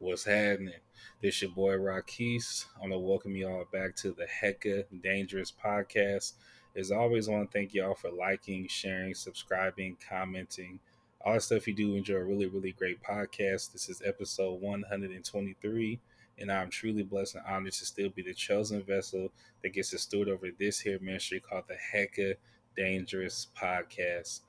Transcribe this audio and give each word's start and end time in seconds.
What's 0.00 0.26
happening? 0.26 0.74
This 1.20 1.42
your 1.42 1.50
boy 1.50 1.72
Rocquice. 1.72 2.66
I 2.76 2.82
want 2.82 2.92
to 2.92 2.98
welcome 3.00 3.34
y'all 3.34 3.64
back 3.72 3.96
to 3.96 4.12
the 4.12 4.28
Hecka 4.28 4.84
Dangerous 5.02 5.52
Podcast. 5.52 6.34
As 6.76 6.92
always, 6.92 7.28
I 7.28 7.32
want 7.32 7.50
to 7.50 7.58
thank 7.58 7.74
y'all 7.74 7.96
for 7.96 8.12
liking, 8.12 8.68
sharing, 8.68 9.12
subscribing, 9.16 9.96
commenting, 10.08 10.78
all 11.20 11.34
the 11.34 11.40
stuff 11.40 11.66
you 11.66 11.74
do. 11.74 11.96
Enjoy 11.96 12.14
a 12.14 12.24
really, 12.24 12.46
really 12.46 12.70
great 12.70 13.02
podcast. 13.02 13.72
This 13.72 13.88
is 13.88 14.00
episode 14.06 14.60
123, 14.60 16.00
and 16.38 16.52
I'm 16.52 16.70
truly 16.70 17.02
blessed 17.02 17.34
and 17.34 17.44
honored 17.44 17.72
to 17.72 17.84
still 17.84 18.10
be 18.10 18.22
the 18.22 18.34
chosen 18.34 18.84
vessel 18.84 19.32
that 19.64 19.72
gets 19.72 19.90
to 19.90 19.98
steward 19.98 20.28
over 20.28 20.46
this 20.60 20.78
here 20.78 21.00
ministry 21.00 21.40
called 21.40 21.64
the 21.66 21.74
Hecka 21.92 22.34
Dangerous 22.76 23.48
Podcast. 23.60 24.42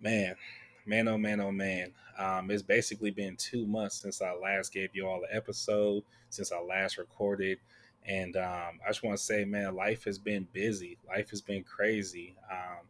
Man, 0.00 0.36
man, 0.86 1.08
oh 1.08 1.18
man, 1.18 1.40
oh 1.40 1.52
man. 1.52 1.92
Um, 2.18 2.50
it's 2.50 2.62
basically 2.62 3.10
been 3.10 3.36
two 3.36 3.66
months 3.66 4.00
since 4.00 4.22
I 4.22 4.32
last 4.32 4.72
gave 4.72 4.90
you 4.94 5.06
all 5.06 5.20
the 5.20 5.34
episode, 5.34 6.04
since 6.30 6.52
I 6.52 6.60
last 6.60 6.98
recorded. 6.98 7.58
And 8.06 8.36
um, 8.36 8.80
I 8.84 8.88
just 8.88 9.02
want 9.02 9.16
to 9.16 9.22
say, 9.22 9.44
man, 9.44 9.74
life 9.74 10.04
has 10.04 10.18
been 10.18 10.46
busy. 10.52 10.98
Life 11.08 11.30
has 11.30 11.40
been 11.40 11.64
crazy. 11.64 12.36
Um, 12.50 12.86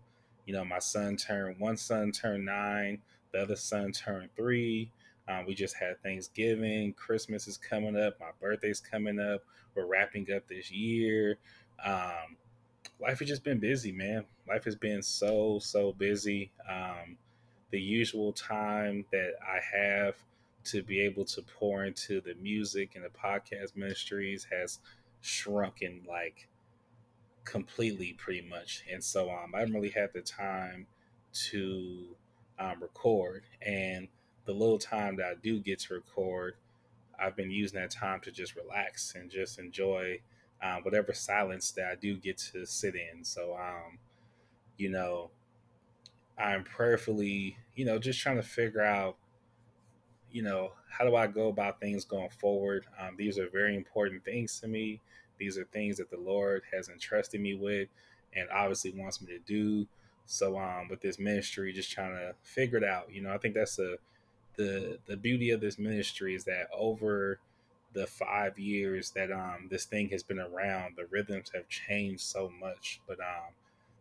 you 0.47 0.53
know, 0.53 0.65
my 0.65 0.81
son 0.81 1.17
turned, 1.17 1.59
one 1.59 1.77
son 1.77 2.11
turned 2.13 2.45
nine, 2.45 3.01
the 3.33 3.43
other 3.43 3.57
son 3.57 3.93
turned 3.93 4.35
three. 4.35 4.91
Um, 5.27 5.47
we 5.47 5.55
just 5.55 5.77
had 5.77 6.03
Thanksgiving, 6.03 6.93
Christmas 6.93 7.49
is 7.49 7.57
coming 7.57 7.97
up, 7.97 8.21
my 8.21 8.31
birthday's 8.41 8.81
coming 8.81 9.19
up. 9.19 9.43
We're 9.75 9.87
wrapping 9.87 10.31
up 10.35 10.47
this 10.47 10.71
year. 10.71 11.39
Um, 11.85 12.37
life 13.01 13.21
has 13.21 13.29
just 13.29 13.43
been 13.43 13.59
busy, 13.59 13.91
man. 13.91 14.25
Life 14.47 14.65
has 14.65 14.77
been 14.77 15.03
so, 15.03 15.59
so 15.61 15.93
busy. 15.93 16.51
Um, 16.69 17.17
the 17.71 17.81
usual 17.81 18.33
time 18.33 19.05
that 19.11 19.33
I 19.43 19.61
have 19.77 20.15
to 20.65 20.83
be 20.83 21.01
able 21.01 21.25
to 21.25 21.43
pour 21.43 21.85
into 21.85 22.21
the 22.21 22.35
music 22.41 22.93
and 22.95 23.05
the 23.05 23.09
podcast 23.09 23.77
ministries 23.77 24.47
has 24.51 24.79
shrunken 25.21 26.01
like 26.09 26.49
completely 27.45 28.15
pretty 28.15 28.47
much 28.49 28.83
and 28.91 29.05
so 29.05 29.31
um, 29.31 29.53
i 29.55 29.61
haven't 29.61 29.75
really 29.75 29.91
had 29.91 30.11
the 30.15 30.23
time 30.23 30.87
to 31.33 32.07
um, 32.59 32.77
record 32.81 33.45
and 33.61 34.09
the 34.47 34.53
little 34.53 34.79
time 34.79 35.17
that 35.17 35.27
i 35.27 35.35
do 35.43 35.61
get 35.61 35.79
to 35.79 35.95
record 35.95 36.55
i've 37.21 37.37
been 37.37 37.51
using 37.51 37.79
that 37.79 37.91
time 37.91 38.21
to 38.21 38.31
just 38.31 38.57
relax 38.57 39.15
and 39.15 39.31
just 39.31 39.59
enjoy 39.59 40.19
um, 40.63 40.83
whatever 40.83 41.13
silence 41.13 41.71
that 41.73 41.87
i 41.87 41.95
do 41.95 42.17
get 42.17 42.39
to 42.39 42.65
sit 42.65 42.95
in. 42.95 43.25
So 43.25 43.55
um, 43.55 43.99
you 44.77 44.89
know 44.89 45.31
I'm 46.39 46.65
prayerfully, 46.65 47.57
you 47.75 47.85
know, 47.85 47.99
just 47.99 48.21
trying 48.21 48.37
to 48.37 48.43
figure 48.43 48.83
out, 48.83 49.17
you 50.31 50.43
know, 50.43 50.73
how 50.89 51.05
do 51.05 51.15
I 51.15 51.27
go 51.27 51.49
about 51.49 51.81
things 51.81 52.05
going 52.05 52.31
forward? 52.31 52.87
Um, 53.01 53.15
these 53.17 53.39
are 53.39 53.49
very 53.49 53.77
important 53.77 54.25
things 54.25 54.59
to 54.61 54.69
me. 54.69 55.01
These 55.39 55.59
are 55.59 55.65
things 55.65 55.99
that 55.99 56.11
the 56.11 56.19
Lord 56.19 56.63
has 56.73 56.89
entrusted 56.89 57.41
me 57.41 57.55
with 57.55 57.89
and 58.35 58.49
obviously 58.51 58.93
wants 58.97 59.21
me 59.21 59.29
to 59.29 59.39
do. 59.39 59.87
So 60.27 60.59
um, 60.59 60.89
with 60.89 61.01
this 61.01 61.19
ministry, 61.19 61.73
just 61.73 61.93
trying 61.93 62.15
to 62.15 62.35
figure 62.43 62.79
it 62.79 62.85
out. 62.85 63.13
You 63.13 63.23
know, 63.23 63.33
I 63.33 63.39
think 63.39 63.55
that's 63.55 63.79
a 63.79 63.97
the 64.57 64.99
the 65.07 65.17
beauty 65.17 65.51
of 65.51 65.61
this 65.61 65.79
ministry 65.79 66.35
is 66.35 66.45
that 66.45 66.69
over 66.73 67.41
the 67.93 68.07
five 68.07 68.59
years 68.59 69.11
that 69.11 69.31
um 69.33 69.69
this 69.71 69.85
thing 69.85 70.09
has 70.11 70.23
been 70.23 70.39
around, 70.39 70.95
the 70.97 71.07
rhythms 71.07 71.51
have 71.55 71.69
changed 71.69 72.23
so 72.23 72.51
much. 72.61 73.01
But 73.07 73.21
um 73.21 73.53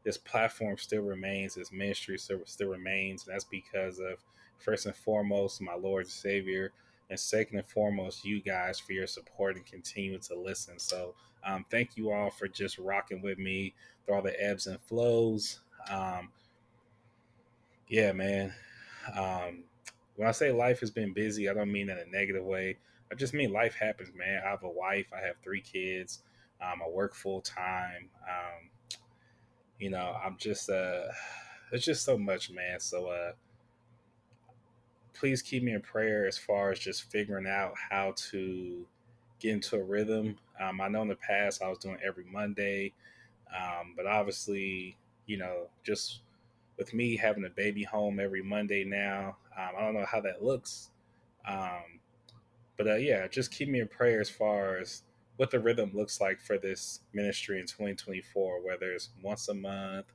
this 0.04 0.18
platform 0.18 0.78
still 0.78 1.02
remains, 1.02 1.56
this 1.56 1.72
ministry 1.72 2.18
still, 2.18 2.40
remains. 2.68 3.26
And 3.26 3.34
that's 3.34 3.46
because 3.46 4.00
of, 4.00 4.18
first 4.58 4.86
and 4.86 4.96
foremost, 4.96 5.62
my 5.62 5.76
Lord 5.76 6.06
and 6.06 6.12
Savior, 6.12 6.72
and 7.10 7.20
second 7.20 7.58
and 7.58 7.68
foremost, 7.68 8.26
you 8.26 8.42
guys 8.42 8.80
for 8.80 8.94
your 8.94 9.08
support 9.08 9.56
and 9.56 9.66
continuing 9.66 10.22
to 10.22 10.36
listen. 10.36 10.80
So, 10.80 11.16
um, 11.46 11.66
thank 11.70 11.98
you 11.98 12.12
all 12.12 12.30
for 12.30 12.48
just 12.48 12.78
rocking 12.78 13.22
with 13.22 13.38
me 13.38 13.74
through 14.06 14.16
all 14.16 14.22
the 14.22 14.42
ebbs 14.42 14.68
and 14.68 14.80
flows. 14.80 15.60
Um, 15.90 16.30
yeah, 17.88 18.14
man. 18.14 18.54
Um, 19.18 19.64
when 20.16 20.28
I 20.28 20.32
say 20.32 20.52
life 20.52 20.80
has 20.80 20.92
been 20.92 21.14
busy, 21.14 21.50
I 21.50 21.54
don't 21.54 21.72
mean 21.72 21.90
in 21.90 21.98
a 21.98 22.06
negative 22.06 22.44
way. 22.44 22.78
I 23.12 23.16
just 23.16 23.34
mean 23.34 23.52
life 23.52 23.76
happens, 23.76 24.10
man. 24.16 24.42
I 24.46 24.50
have 24.50 24.64
a 24.64 24.70
wife, 24.70 25.08
I 25.14 25.26
have 25.26 25.36
three 25.44 25.62
kids, 25.62 26.24
um, 26.62 26.82
I 26.84 26.90
work 26.90 27.14
full 27.14 27.42
time. 27.42 28.10
Um, 28.28 28.70
you 29.84 29.90
know, 29.90 30.16
I'm 30.24 30.38
just 30.38 30.70
uh 30.70 31.08
it's 31.74 31.84
just 31.84 32.06
so 32.06 32.18
much, 32.18 32.50
man. 32.50 32.80
So 32.80 33.08
uh 33.08 33.34
please 35.14 35.42
keep 35.42 35.62
me 35.62 35.74
in 35.74 35.82
prayer 35.82 36.26
as 36.26 36.38
far 36.38 36.72
as 36.72 36.80
just 36.80 37.12
figuring 37.12 37.48
out 37.48 37.74
how 37.90 38.14
to 38.16 38.86
get 39.40 39.52
into 39.52 39.76
a 39.76 39.84
rhythm. 39.84 40.38
Um, 40.60 40.80
I 40.80 40.88
know 40.88 41.02
in 41.02 41.10
the 41.10 41.16
past 41.16 41.62
I 41.62 41.68
was 41.68 41.80
doing 41.80 41.98
every 42.06 42.24
Monday, 42.24 42.94
um, 43.54 43.94
but 43.96 44.06
obviously, 44.08 44.98
you 45.26 45.38
know, 45.38 45.68
just 45.84 46.22
with 46.78 46.94
me 46.94 47.18
having 47.18 47.46
a 47.46 47.50
baby 47.50 47.84
home 47.84 48.22
every 48.22 48.42
Monday 48.42 48.86
now, 48.86 49.36
um, 49.58 49.70
I 49.78 49.82
don't 49.82 49.94
know 49.94 50.06
how 50.06 50.22
that 50.22 50.44
looks. 50.44 50.92
Um, 51.48 52.00
but 52.78 52.88
uh, 52.88 52.96
yeah, 52.96 53.28
just 53.28 53.52
keep 53.52 53.68
me 53.68 53.82
in 53.82 53.88
prayer 53.90 54.22
as 54.22 54.30
far 54.30 54.78
as 54.78 55.04
what 55.38 55.52
the 55.52 55.60
rhythm 55.60 55.92
looks 55.94 56.22
like 56.22 56.40
for 56.40 56.58
this 56.58 57.00
ministry 57.14 57.60
in 57.60 57.66
2024, 57.66 58.64
whether 58.64 58.92
it's 58.92 59.10
once 59.22 59.48
a 59.50 59.54
month, 59.54 60.06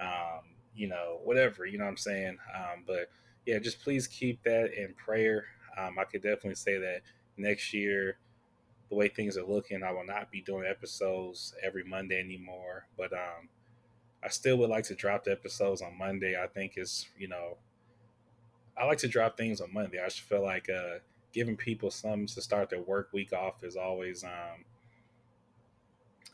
um, 0.00 0.40
you 0.74 0.88
know, 0.88 1.20
whatever, 1.24 1.66
you 1.66 1.78
know 1.78 1.84
what 1.84 1.90
I'm 1.90 1.96
saying? 1.96 2.36
Um, 2.54 2.84
but 2.86 3.10
yeah, 3.46 3.58
just 3.58 3.82
please 3.82 4.06
keep 4.06 4.42
that 4.44 4.74
in 4.74 4.94
prayer. 4.94 5.46
Um, 5.78 5.98
I 5.98 6.04
could 6.04 6.22
definitely 6.22 6.54
say 6.56 6.78
that 6.78 7.00
next 7.36 7.72
year, 7.72 8.18
the 8.90 8.94
way 8.94 9.08
things 9.08 9.36
are 9.36 9.44
looking, 9.44 9.82
I 9.82 9.92
will 9.92 10.06
not 10.06 10.30
be 10.30 10.40
doing 10.40 10.66
episodes 10.68 11.54
every 11.62 11.84
Monday 11.84 12.18
anymore. 12.18 12.86
But 12.96 13.12
um, 13.12 13.48
I 14.22 14.28
still 14.28 14.56
would 14.58 14.70
like 14.70 14.84
to 14.84 14.94
drop 14.94 15.24
the 15.24 15.32
episodes 15.32 15.82
on 15.82 15.96
Monday. 15.96 16.36
I 16.42 16.46
think 16.46 16.74
it's, 16.76 17.06
you 17.18 17.28
know, 17.28 17.58
I 18.76 18.84
like 18.84 18.98
to 18.98 19.08
drop 19.08 19.36
things 19.36 19.60
on 19.60 19.72
Monday. 19.72 19.98
I 20.00 20.06
just 20.06 20.20
feel 20.20 20.42
like 20.42 20.68
uh, 20.70 20.98
giving 21.32 21.56
people 21.56 21.90
something 21.90 22.26
to 22.26 22.42
start 22.42 22.70
their 22.70 22.82
work 22.82 23.10
week 23.12 23.32
off 23.32 23.62
is 23.62 23.76
always 23.76 24.24
um 24.24 24.64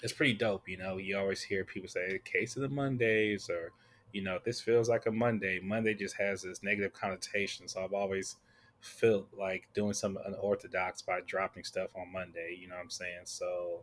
it's 0.02 0.12
pretty 0.12 0.34
dope, 0.34 0.68
you 0.68 0.76
know. 0.76 0.98
You 0.98 1.16
always 1.18 1.42
hear 1.42 1.64
people 1.64 1.88
say 1.88 2.20
case 2.24 2.56
of 2.56 2.62
the 2.62 2.68
Mondays 2.68 3.48
or 3.48 3.72
you 4.12 4.22
know, 4.22 4.38
this 4.44 4.60
feels 4.60 4.88
like 4.88 5.06
a 5.06 5.10
Monday. 5.10 5.58
Monday 5.60 5.94
just 5.94 6.16
has 6.16 6.42
this 6.42 6.62
negative 6.62 6.92
connotation. 6.92 7.66
So 7.66 7.82
I've 7.82 7.92
always 7.94 8.36
felt 8.80 9.26
like 9.36 9.66
doing 9.74 9.94
something 9.94 10.22
unorthodox 10.24 11.02
by 11.02 11.20
dropping 11.26 11.64
stuff 11.64 11.90
on 11.96 12.12
Monday, 12.12 12.56
you 12.60 12.68
know 12.68 12.76
what 12.76 12.82
I'm 12.82 12.90
saying? 12.90 13.22
So 13.24 13.80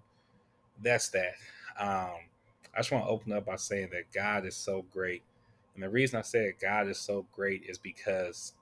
that's 0.81 1.09
that. 1.09 1.33
Um 1.79 2.29
I 2.73 2.79
just 2.79 2.91
want 2.91 3.03
to 3.03 3.09
open 3.09 3.33
up 3.33 3.45
by 3.45 3.57
saying 3.57 3.89
that 3.91 4.13
God 4.13 4.45
is 4.45 4.55
so 4.55 4.85
great. 4.93 5.23
And 5.73 5.83
the 5.83 5.89
reason 5.89 6.19
I 6.19 6.21
say 6.21 6.53
God 6.59 6.87
is 6.87 6.99
so 6.99 7.25
great 7.33 7.63
is 7.67 7.77
because 7.77 8.53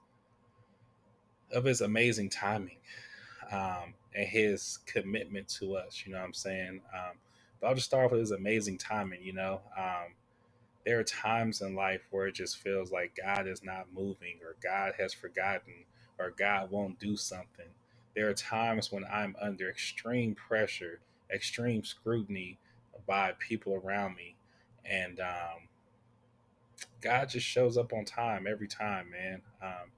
of 1.52 1.64
his 1.64 1.80
amazing 1.80 2.30
timing 2.30 2.78
um, 3.52 3.94
and 4.14 4.26
his 4.26 4.78
commitment 4.86 5.48
to 5.48 5.76
us. 5.76 6.04
You 6.04 6.12
know 6.12 6.18
what 6.18 6.26
I'm 6.26 6.34
saying? 6.34 6.80
Um, 6.94 7.16
but 7.60 7.68
I'll 7.68 7.74
just 7.74 7.86
start 7.86 8.10
with 8.10 8.20
his 8.20 8.30
amazing 8.30 8.78
timing. 8.78 9.22
You 9.22 9.34
know, 9.34 9.60
um, 9.76 10.14
there 10.86 10.98
are 10.98 11.04
times 11.04 11.60
in 11.60 11.74
life 11.74 12.02
where 12.10 12.26
it 12.26 12.34
just 12.34 12.58
feels 12.58 12.90
like 12.90 13.18
God 13.22 13.46
is 13.46 13.62
not 13.62 13.92
moving, 13.92 14.38
or 14.42 14.56
God 14.62 14.94
has 14.98 15.12
forgotten, 15.12 15.84
or 16.18 16.30
God 16.30 16.70
won't 16.70 16.98
do 16.98 17.16
something. 17.16 17.66
There 18.14 18.28
are 18.28 18.34
times 18.34 18.90
when 18.90 19.04
I'm 19.04 19.36
under 19.40 19.68
extreme 19.68 20.34
pressure, 20.34 21.00
extreme 21.32 21.84
scrutiny 21.84 22.58
by 23.06 23.34
people 23.38 23.74
around 23.84 24.16
me, 24.16 24.36
and 24.84 25.20
um, 25.20 25.68
God 27.00 27.28
just 27.28 27.46
shows 27.46 27.76
up 27.76 27.92
on 27.92 28.04
time 28.04 28.46
every 28.48 28.68
time, 28.68 29.10
man. 29.10 29.42
Um, 29.62 29.90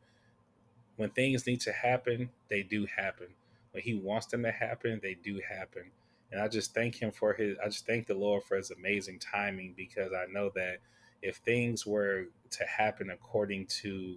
when 0.96 1.10
things 1.10 1.46
need 1.46 1.60
to 1.62 1.72
happen, 1.72 2.30
they 2.48 2.62
do 2.62 2.86
happen. 2.86 3.28
When 3.72 3.82
he 3.82 3.94
wants 3.94 4.26
them 4.26 4.42
to 4.42 4.52
happen, 4.52 5.00
they 5.02 5.14
do 5.14 5.40
happen. 5.48 5.90
And 6.30 6.40
I 6.40 6.48
just 6.48 6.74
thank 6.74 6.96
him 6.96 7.12
for 7.12 7.34
his 7.34 7.56
I 7.62 7.68
just 7.68 7.86
thank 7.86 8.06
the 8.06 8.14
Lord 8.14 8.42
for 8.44 8.56
his 8.56 8.70
amazing 8.70 9.18
timing 9.18 9.74
because 9.76 10.12
I 10.12 10.30
know 10.30 10.50
that 10.54 10.78
if 11.20 11.36
things 11.36 11.86
were 11.86 12.26
to 12.50 12.64
happen 12.64 13.10
according 13.10 13.66
to 13.66 14.16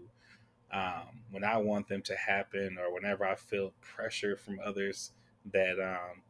um, 0.72 1.22
when 1.31 1.44
I 1.44 1.57
want 1.57 1.88
them 1.88 2.01
to 2.04 2.16
happen 2.16 2.78
or 2.80 2.94
whenever 2.94 3.25
I 3.25 3.36
feel 3.36 3.74
pressure 3.81 4.36
from 4.36 4.60
others 4.63 5.12
that 5.51 5.80
um, 5.80 6.24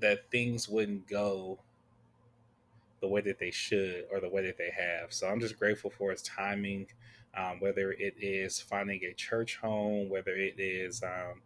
that 0.00 0.30
things 0.30 0.68
wouldn't 0.68 1.08
go 1.08 1.58
the 3.00 3.08
way 3.08 3.20
that 3.20 3.38
they 3.38 3.50
should 3.50 4.04
or 4.12 4.20
the 4.20 4.28
way 4.28 4.44
that 4.46 4.58
they 4.58 4.70
have. 4.70 5.12
So 5.12 5.28
I'm 5.28 5.40
just 5.40 5.58
grateful 5.58 5.90
for 5.90 6.10
his 6.10 6.22
timing 6.22 6.86
um, 7.38 7.60
whether 7.60 7.92
it 7.92 8.14
is 8.20 8.60
finding 8.60 9.00
a 9.04 9.14
church 9.14 9.56
home, 9.56 10.08
whether 10.08 10.32
it 10.32 10.58
is, 10.58 11.02
um, 11.02 11.42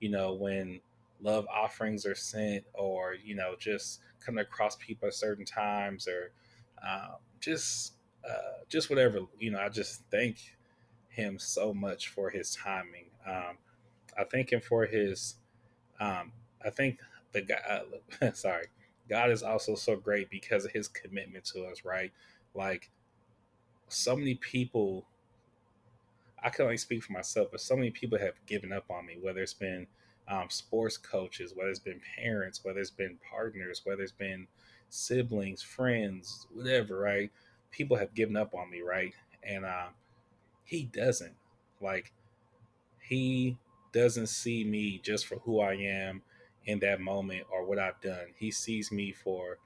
you 0.00 0.08
know, 0.08 0.32
when 0.32 0.80
love 1.22 1.46
offerings 1.54 2.06
are 2.06 2.14
sent, 2.14 2.64
or 2.72 3.14
you 3.22 3.34
know, 3.34 3.54
just 3.58 4.00
coming 4.24 4.42
across 4.42 4.76
people 4.76 5.08
at 5.08 5.14
certain 5.14 5.44
times, 5.44 6.08
or 6.08 6.30
um, 6.82 7.16
just 7.40 7.94
uh, 8.28 8.62
just 8.68 8.88
whatever. 8.88 9.20
You 9.38 9.50
know, 9.52 9.60
I 9.60 9.68
just 9.68 10.02
thank 10.10 10.56
him 11.08 11.38
so 11.38 11.74
much 11.74 12.08
for 12.08 12.30
his 12.30 12.54
timing. 12.54 13.06
Um, 13.26 13.58
I 14.18 14.24
thank 14.24 14.52
him 14.52 14.60
for 14.60 14.86
his. 14.86 15.34
Um, 16.00 16.32
I 16.64 16.70
think 16.70 16.98
the 17.32 17.42
guy. 17.42 17.82
Uh, 18.22 18.32
sorry, 18.34 18.66
God 19.08 19.30
is 19.30 19.42
also 19.42 19.74
so 19.74 19.96
great 19.96 20.30
because 20.30 20.64
of 20.64 20.72
His 20.72 20.88
commitment 20.88 21.44
to 21.46 21.64
us. 21.66 21.84
Right, 21.84 22.12
like 22.54 22.90
so 23.88 24.16
many 24.16 24.36
people. 24.36 25.04
I 26.44 26.50
can 26.50 26.66
only 26.66 26.76
speak 26.76 27.02
for 27.02 27.12
myself, 27.12 27.48
but 27.50 27.60
so 27.60 27.74
many 27.74 27.90
people 27.90 28.18
have 28.18 28.34
given 28.46 28.72
up 28.72 28.84
on 28.90 29.06
me. 29.06 29.16
Whether 29.20 29.40
it's 29.42 29.54
been 29.54 29.86
um, 30.28 30.50
sports 30.50 30.96
coaches, 30.98 31.52
whether 31.54 31.70
it's 31.70 31.78
been 31.78 32.00
parents, 32.16 32.64
whether 32.64 32.80
it's 32.80 32.90
been 32.90 33.18
partners, 33.30 33.80
whether 33.84 34.02
it's 34.02 34.12
been 34.12 34.46
siblings, 34.90 35.62
friends, 35.62 36.46
whatever. 36.52 36.98
Right, 36.98 37.30
people 37.70 37.96
have 37.96 38.14
given 38.14 38.36
up 38.36 38.54
on 38.54 38.70
me. 38.70 38.82
Right, 38.82 39.14
and 39.42 39.64
uh, 39.64 39.88
he 40.64 40.84
doesn't. 40.84 41.34
Like 41.80 42.12
he 43.00 43.56
doesn't 43.92 44.28
see 44.28 44.64
me 44.64 45.00
just 45.02 45.26
for 45.26 45.36
who 45.36 45.60
I 45.60 45.74
am 45.74 46.22
in 46.66 46.78
that 46.80 47.00
moment 47.00 47.44
or 47.52 47.64
what 47.64 47.78
I've 47.78 48.00
done. 48.00 48.26
He 48.36 48.50
sees 48.50 48.92
me 48.92 49.12
for 49.12 49.58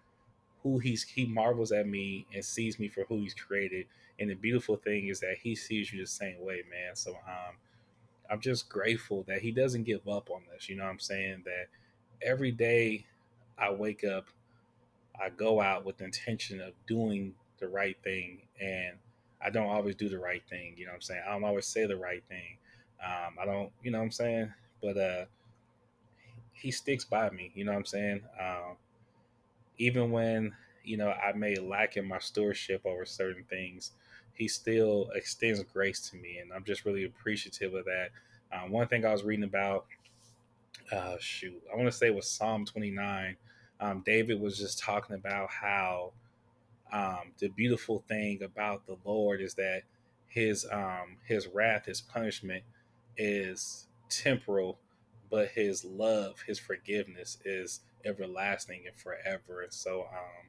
who 0.62 0.78
he's 0.78 1.02
he 1.04 1.26
marvels 1.26 1.72
at 1.72 1.86
me 1.86 2.26
and 2.34 2.44
sees 2.44 2.78
me 2.78 2.88
for 2.88 3.04
who 3.08 3.19
he's 3.19 3.34
created. 3.34 3.86
And 4.20 4.31
the 4.31 4.35
beautiful 4.35 4.76
thing 4.76 5.09
is 5.09 5.20
that 5.20 5.38
he 5.43 5.55
sees 5.55 5.93
you 5.93 6.00
the 6.00 6.06
same 6.06 6.41
way, 6.41 6.62
man. 6.70 6.97
So 6.97 7.12
um 7.12 7.56
I'm 8.31 8.41
just 8.41 8.69
grateful 8.69 9.25
that 9.29 9.41
he 9.43 9.53
doesn't 9.53 9.85
give 9.85 10.09
up 10.09 10.31
on 10.31 10.43
us. 10.56 10.69
You 10.69 10.76
know 10.76 10.85
what 10.85 10.91
I'm 10.91 10.99
saying? 11.00 11.44
That 11.44 11.69
every 12.26 12.53
day 12.53 13.06
I 13.59 13.70
wake 13.73 14.05
up, 14.05 14.26
I 15.20 15.31
go 15.31 15.61
out 15.61 15.85
with 15.85 16.00
intention 16.03 16.61
of 16.61 16.75
doing 16.87 17.35
the 17.61 17.69
right 17.69 17.97
thing 18.05 18.43
and 18.61 18.97
I 19.43 19.50
don't 19.50 19.69
always 19.69 19.97
do 19.97 20.09
the 20.09 20.19
right 20.19 20.43
thing. 20.50 20.75
You 20.76 20.87
know 20.87 20.93
what 20.93 20.97
I'm 20.97 21.03
saying? 21.03 21.23
I 21.26 21.32
don't 21.32 21.44
always 21.44 21.67
say 21.67 21.87
the 21.87 21.97
right 21.97 22.23
thing. 22.29 22.59
Um, 23.05 23.37
I 23.41 23.47
don't, 23.47 23.71
you 23.82 23.91
know 23.91 23.99
what 23.99 24.05
I'm 24.06 24.11
saying? 24.12 24.53
But 24.82 24.97
uh, 24.99 25.25
he 26.53 26.71
sticks 26.71 27.05
by 27.05 27.31
me. 27.31 27.53
You 27.55 27.64
know 27.64 27.73
what 27.73 27.79
I'm 27.79 27.87
saying? 27.87 28.23
Um, 28.41 28.76
even 29.79 30.11
when 30.11 30.55
you 30.85 30.97
know 30.97 31.11
I 31.11 31.32
may 31.32 31.56
lack 31.56 31.97
in 31.97 32.06
my 32.06 32.19
stewardship 32.19 32.82
over 32.85 33.05
certain 33.05 33.44
things, 33.49 33.93
he 34.38 34.49
still 34.49 35.11
extends 35.14 35.62
grace 35.64 36.08
to 36.11 36.17
me, 36.17 36.38
and 36.38 36.52
I'm 36.52 36.64
just 36.64 36.85
really 36.85 37.05
appreciative 37.05 37.75
of 37.75 37.85
that. 37.87 38.11
Um, 38.52 38.70
one 38.70 38.87
thing 38.87 39.05
I 39.05 39.12
was 39.12 39.25
reading 39.25 39.44
about, 39.44 39.87
uh, 40.93 41.17
shoot, 41.19 41.61
I 41.73 41.76
want 41.76 41.90
to 41.90 41.96
say 41.96 42.11
was 42.11 42.31
Psalm 42.31 42.64
29. 42.64 43.37
Um, 43.81 44.02
David 44.06 44.40
was 44.40 44.56
just 44.56 44.79
talking 44.79 45.17
about 45.17 45.50
how 45.50 46.12
um, 46.93 47.32
the 47.38 47.49
beautiful 47.49 48.05
thing 48.08 48.43
about 48.43 48.87
the 48.87 48.96
Lord 49.05 49.40
is 49.40 49.55
that 49.55 49.82
his 50.29 50.67
um, 50.70 51.17
his 51.26 51.46
wrath, 51.49 51.87
his 51.87 52.00
punishment, 52.00 52.62
is 53.17 53.87
temporal, 54.08 54.79
but 55.31 55.49
his 55.49 55.85
love, 55.85 56.40
his 56.46 56.58
forgiveness 56.58 57.38
is 57.44 57.81
everlasting 58.05 58.85
and 58.87 58.96
forever. 58.96 59.62
And 59.62 59.73
so, 59.73 60.02
um, 60.02 60.48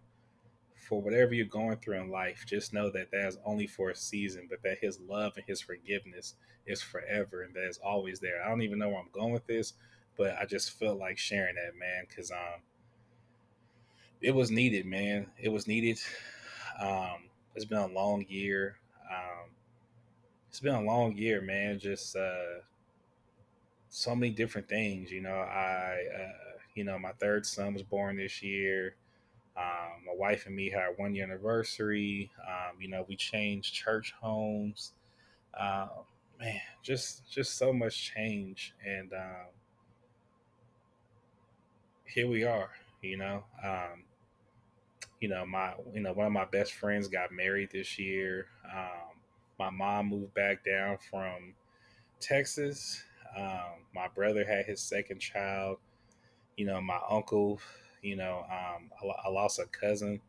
for 0.89 0.99
whatever 0.99 1.35
you're 1.35 1.45
going 1.45 1.77
through 1.77 2.01
in 2.01 2.09
life, 2.09 2.43
just 2.47 2.73
know 2.73 2.89
that 2.89 3.11
that's 3.11 3.37
only 3.45 3.67
for 3.67 3.91
a 3.91 3.95
season, 3.95 4.47
but 4.49 4.63
that 4.63 4.79
his 4.81 4.99
love 5.07 5.33
and 5.35 5.45
his 5.45 5.61
forgiveness 5.61 6.33
is 6.65 6.81
forever 6.81 7.43
and 7.43 7.53
that 7.53 7.67
is 7.67 7.77
always 7.77 8.19
there. 8.19 8.43
I 8.43 8.49
don't 8.49 8.63
even 8.63 8.79
know 8.79 8.89
where 8.89 8.99
I'm 8.99 9.09
going 9.13 9.31
with 9.31 9.45
this, 9.45 9.73
but 10.17 10.35
I 10.41 10.45
just 10.45 10.71
felt 10.79 10.97
like 10.97 11.19
sharing 11.19 11.55
that, 11.55 11.77
man, 11.79 12.05
because 12.09 12.31
um, 12.31 12.61
it 14.19 14.33
was 14.33 14.49
needed, 14.49 14.87
man. 14.87 15.27
It 15.39 15.49
was 15.49 15.67
needed. 15.67 15.99
Um, 16.81 17.29
it's 17.53 17.65
been 17.65 17.77
a 17.77 17.87
long 17.87 18.25
year. 18.27 18.77
Um, 19.11 19.51
it's 20.49 20.59
been 20.59 20.75
a 20.75 20.81
long 20.81 21.15
year, 21.15 21.39
man. 21.39 21.77
Just 21.77 22.15
uh, 22.15 22.61
so 23.89 24.15
many 24.15 24.31
different 24.31 24.67
things. 24.67 25.11
You 25.11 25.21
know, 25.21 25.35
I, 25.35 25.97
uh, 26.19 26.57
you 26.73 26.83
know, 26.83 26.97
my 26.97 27.11
third 27.19 27.45
son 27.45 27.73
was 27.73 27.83
born 27.83 28.17
this 28.17 28.41
year. 28.41 28.95
Um, 29.57 30.05
my 30.05 30.13
wife 30.15 30.45
and 30.45 30.55
me 30.55 30.69
had 30.69 30.81
our 30.81 30.93
one 30.93 31.15
year 31.15 31.25
anniversary. 31.25 32.31
Um, 32.47 32.81
you 32.81 32.87
know, 32.89 33.05
we 33.07 33.15
changed 33.15 33.73
church 33.73 34.13
homes. 34.21 34.93
Uh, 35.59 35.87
man, 36.39 36.61
just 36.83 37.29
just 37.29 37.57
so 37.57 37.73
much 37.73 38.11
change, 38.13 38.73
and 38.85 39.11
um, 39.13 39.47
here 42.05 42.27
we 42.27 42.43
are. 42.43 42.69
You 43.01 43.17
know, 43.17 43.43
um, 43.63 44.03
you 45.19 45.27
know 45.29 45.45
my 45.45 45.73
you 45.93 46.01
know 46.01 46.13
one 46.13 46.27
of 46.27 46.33
my 46.33 46.45
best 46.45 46.73
friends 46.73 47.07
got 47.07 47.31
married 47.31 47.71
this 47.71 47.99
year. 47.99 48.47
Um, 48.73 49.19
my 49.59 49.69
mom 49.69 50.07
moved 50.07 50.33
back 50.33 50.63
down 50.63 50.97
from 51.09 51.53
Texas. 52.19 53.03
My 53.93 54.07
brother 54.13 54.45
had 54.45 54.65
his 54.65 54.81
second 54.81 55.19
child. 55.19 55.77
You 56.57 56.65
know, 56.65 56.81
my 56.81 56.99
uncle, 57.09 57.59
you 58.01 58.15
know, 58.15 58.45
um, 58.49 58.89
I, 59.25 59.29
lost 59.29 59.59
a 59.59 59.65
cousin. 59.65 60.21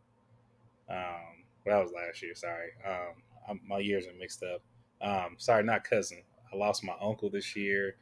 Um, 0.89 1.45
well, 1.65 1.79
that 1.79 1.83
was 1.83 1.93
last 1.93 2.23
year. 2.23 2.35
Sorry. 2.35 2.71
Um, 2.87 3.61
my 3.67 3.79
years 3.79 4.07
are 4.07 4.19
mixed 4.19 4.43
up. 4.43 4.63
Um, 5.01 5.37
sorry, 5.39 5.63
not 5.63 5.85
cousin. 5.85 6.23
I 6.53 6.57
lost 6.57 6.85
my 6.85 6.95
uncle 7.01 7.31
this 7.31 7.57
year. 7.57 7.97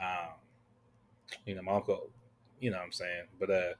Um, 0.00 0.34
you 1.44 1.54
know, 1.54 1.62
my 1.62 1.72
uncle, 1.72 2.10
you 2.60 2.70
know 2.70 2.78
what 2.78 2.84
I'm 2.86 2.92
saying? 2.92 3.24
But, 3.38 3.50
uh, 3.50 3.72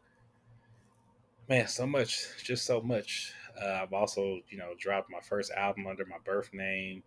man, 1.49 1.69
so 1.69 1.87
much, 1.87 2.27
just 2.43 2.67
so 2.67 2.81
much. 2.81 3.33
Uh, 3.61 3.81
I've 3.83 3.93
also, 3.93 4.41
you 4.51 4.59
know, 4.59 4.73
dropped 4.79 5.11
my 5.11 5.21
first 5.21 5.51
album 5.53 5.87
under 5.87 6.05
my 6.05 6.19
birth 6.25 6.51
name. 6.53 7.03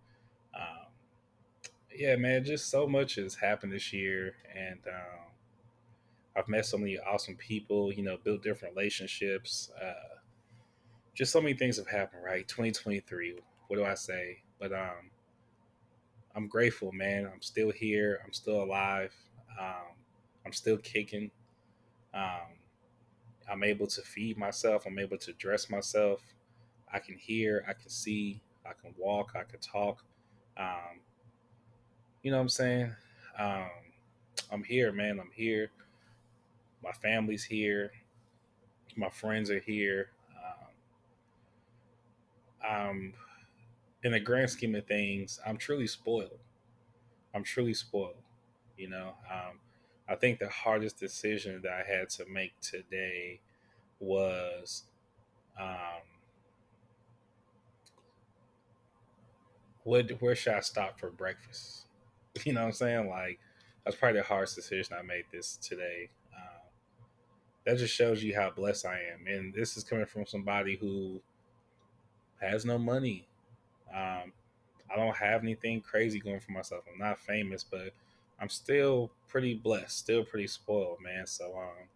Um, 0.55 0.87
yeah, 1.95 2.15
man, 2.15 2.43
just 2.43 2.69
so 2.69 2.87
much 2.87 3.15
has 3.15 3.35
happened 3.35 3.73
this 3.73 3.93
year, 3.93 4.35
and 4.55 4.79
um, 4.87 5.31
I've 6.35 6.47
met 6.47 6.65
so 6.65 6.77
many 6.77 6.97
awesome 6.99 7.35
people. 7.35 7.91
You 7.91 8.03
know, 8.03 8.17
built 8.23 8.43
different 8.43 8.75
relationships. 8.75 9.71
Uh, 9.81 10.17
just 11.13 11.31
so 11.31 11.41
many 11.41 11.55
things 11.55 11.77
have 11.77 11.87
happened. 11.87 12.23
Right, 12.23 12.47
2023. 12.47 13.39
What 13.67 13.77
do 13.77 13.85
I 13.85 13.95
say? 13.95 14.43
But 14.59 14.73
um, 14.73 15.11
I'm 16.35 16.47
grateful, 16.47 16.91
man. 16.91 17.29
I'm 17.31 17.41
still 17.41 17.71
here. 17.71 18.19
I'm 18.25 18.33
still 18.33 18.63
alive. 18.63 19.13
Um, 19.59 19.95
I'm 20.45 20.53
still 20.53 20.77
kicking. 20.77 21.31
Um, 22.13 22.57
I'm 23.49 23.63
able 23.63 23.87
to 23.87 24.01
feed 24.01 24.37
myself. 24.37 24.85
I'm 24.85 24.99
able 24.99 25.17
to 25.17 25.33
dress 25.33 25.69
myself. 25.69 26.21
I 26.93 26.99
can 26.99 27.17
hear. 27.17 27.65
I 27.67 27.73
can 27.73 27.89
see. 27.89 28.41
I 28.65 28.71
can 28.79 28.93
walk. 28.97 29.33
I 29.35 29.43
can 29.43 29.59
talk. 29.59 30.03
Um, 30.57 31.01
you 32.23 32.31
know 32.31 32.37
what 32.37 32.43
I'm 32.43 32.49
saying? 32.49 32.95
Um, 33.37 33.69
I'm 34.51 34.63
here, 34.63 34.91
man. 34.91 35.19
I'm 35.19 35.31
here. 35.33 35.71
My 36.83 36.91
family's 36.91 37.43
here. 37.43 37.91
My 38.95 39.09
friends 39.09 39.49
are 39.49 39.59
here. 39.59 40.09
Um, 42.63 42.77
um, 42.77 43.13
in 44.03 44.11
the 44.11 44.19
grand 44.19 44.49
scheme 44.49 44.75
of 44.75 44.85
things, 44.85 45.39
I'm 45.45 45.57
truly 45.57 45.87
spoiled. 45.87 46.39
I'm 47.33 47.43
truly 47.43 47.73
spoiled. 47.73 48.15
You 48.77 48.89
know, 48.89 49.13
um, 49.31 49.59
I 50.09 50.15
think 50.15 50.39
the 50.39 50.49
hardest 50.49 50.99
decision 50.99 51.61
that 51.63 51.71
I 51.71 51.83
had 51.89 52.09
to 52.11 52.25
make 52.27 52.59
today 52.61 53.39
was 53.99 54.83
um, 55.59 56.01
what 59.83 60.09
where 60.21 60.35
should 60.35 60.53
I 60.53 60.59
stop 60.61 60.99
for 60.99 61.09
breakfast? 61.09 61.85
You 62.45 62.53
know 62.53 62.61
what 62.61 62.67
I'm 62.67 62.73
saying? 62.73 63.09
Like 63.09 63.39
that's 63.83 63.97
probably 63.97 64.21
the 64.21 64.25
hardest 64.25 64.55
decision 64.55 64.95
I 64.97 65.01
made 65.01 65.25
this 65.33 65.57
today. 65.57 66.09
That 67.65 67.77
just 67.77 67.93
shows 67.93 68.23
you 68.23 68.35
how 68.35 68.49
blessed 68.49 68.85
I 68.85 68.99
am, 69.13 69.27
and 69.27 69.53
this 69.53 69.77
is 69.77 69.83
coming 69.83 70.05
from 70.05 70.25
somebody 70.25 70.77
who 70.77 71.21
has 72.41 72.65
no 72.65 72.77
money. 72.77 73.27
Um, 73.93 74.33
I 74.91 74.95
don't 74.95 75.15
have 75.15 75.43
anything 75.43 75.81
crazy 75.81 76.19
going 76.19 76.39
for 76.39 76.51
myself. 76.51 76.83
I'm 76.91 76.99
not 76.99 77.19
famous, 77.19 77.63
but 77.63 77.93
I'm 78.39 78.49
still 78.49 79.11
pretty 79.27 79.53
blessed, 79.53 79.97
still 79.97 80.25
pretty 80.25 80.47
spoiled, 80.47 80.99
man. 81.01 81.27
So, 81.27 81.55
um, 81.55 81.87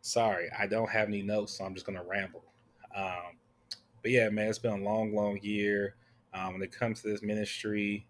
sorry, 0.00 0.50
I 0.58 0.66
don't 0.66 0.90
have 0.90 1.08
any 1.08 1.22
notes, 1.22 1.58
so 1.58 1.64
I'm 1.64 1.74
just 1.74 1.86
gonna 1.86 2.02
ramble. 2.02 2.42
Um, 2.96 3.36
but 4.00 4.10
yeah, 4.10 4.28
man, 4.30 4.48
it's 4.48 4.58
been 4.58 4.80
a 4.80 4.84
long, 4.84 5.14
long 5.14 5.38
year. 5.42 5.94
Um, 6.34 6.54
when 6.54 6.62
it 6.62 6.72
comes 6.72 7.02
to 7.02 7.08
this 7.08 7.22
ministry, 7.22 8.06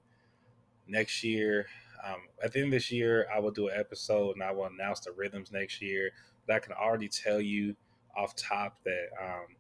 next 0.87 1.25
year, 1.25 1.67
um, 2.07 2.21
at 2.43 2.53
the 2.53 2.61
end 2.61 2.67
of 2.67 2.73
this 2.73 2.91
year, 2.91 3.27
I 3.35 3.39
will 3.39 3.51
do 3.51 3.69
an 3.69 3.79
episode 3.79 4.35
and 4.35 4.43
I 4.43 4.51
will 4.53 4.67
announce 4.67 5.01
the 5.01 5.13
rhythms 5.13 5.53
next 5.53 5.81
year. 5.81 6.11
But 6.47 6.57
I 6.57 6.59
can 6.59 6.73
already 6.73 7.09
tell 7.09 7.41
you 7.41 7.77
off 8.17 8.35
top 8.35 8.79
that 8.85 9.09
um, 9.21 9.57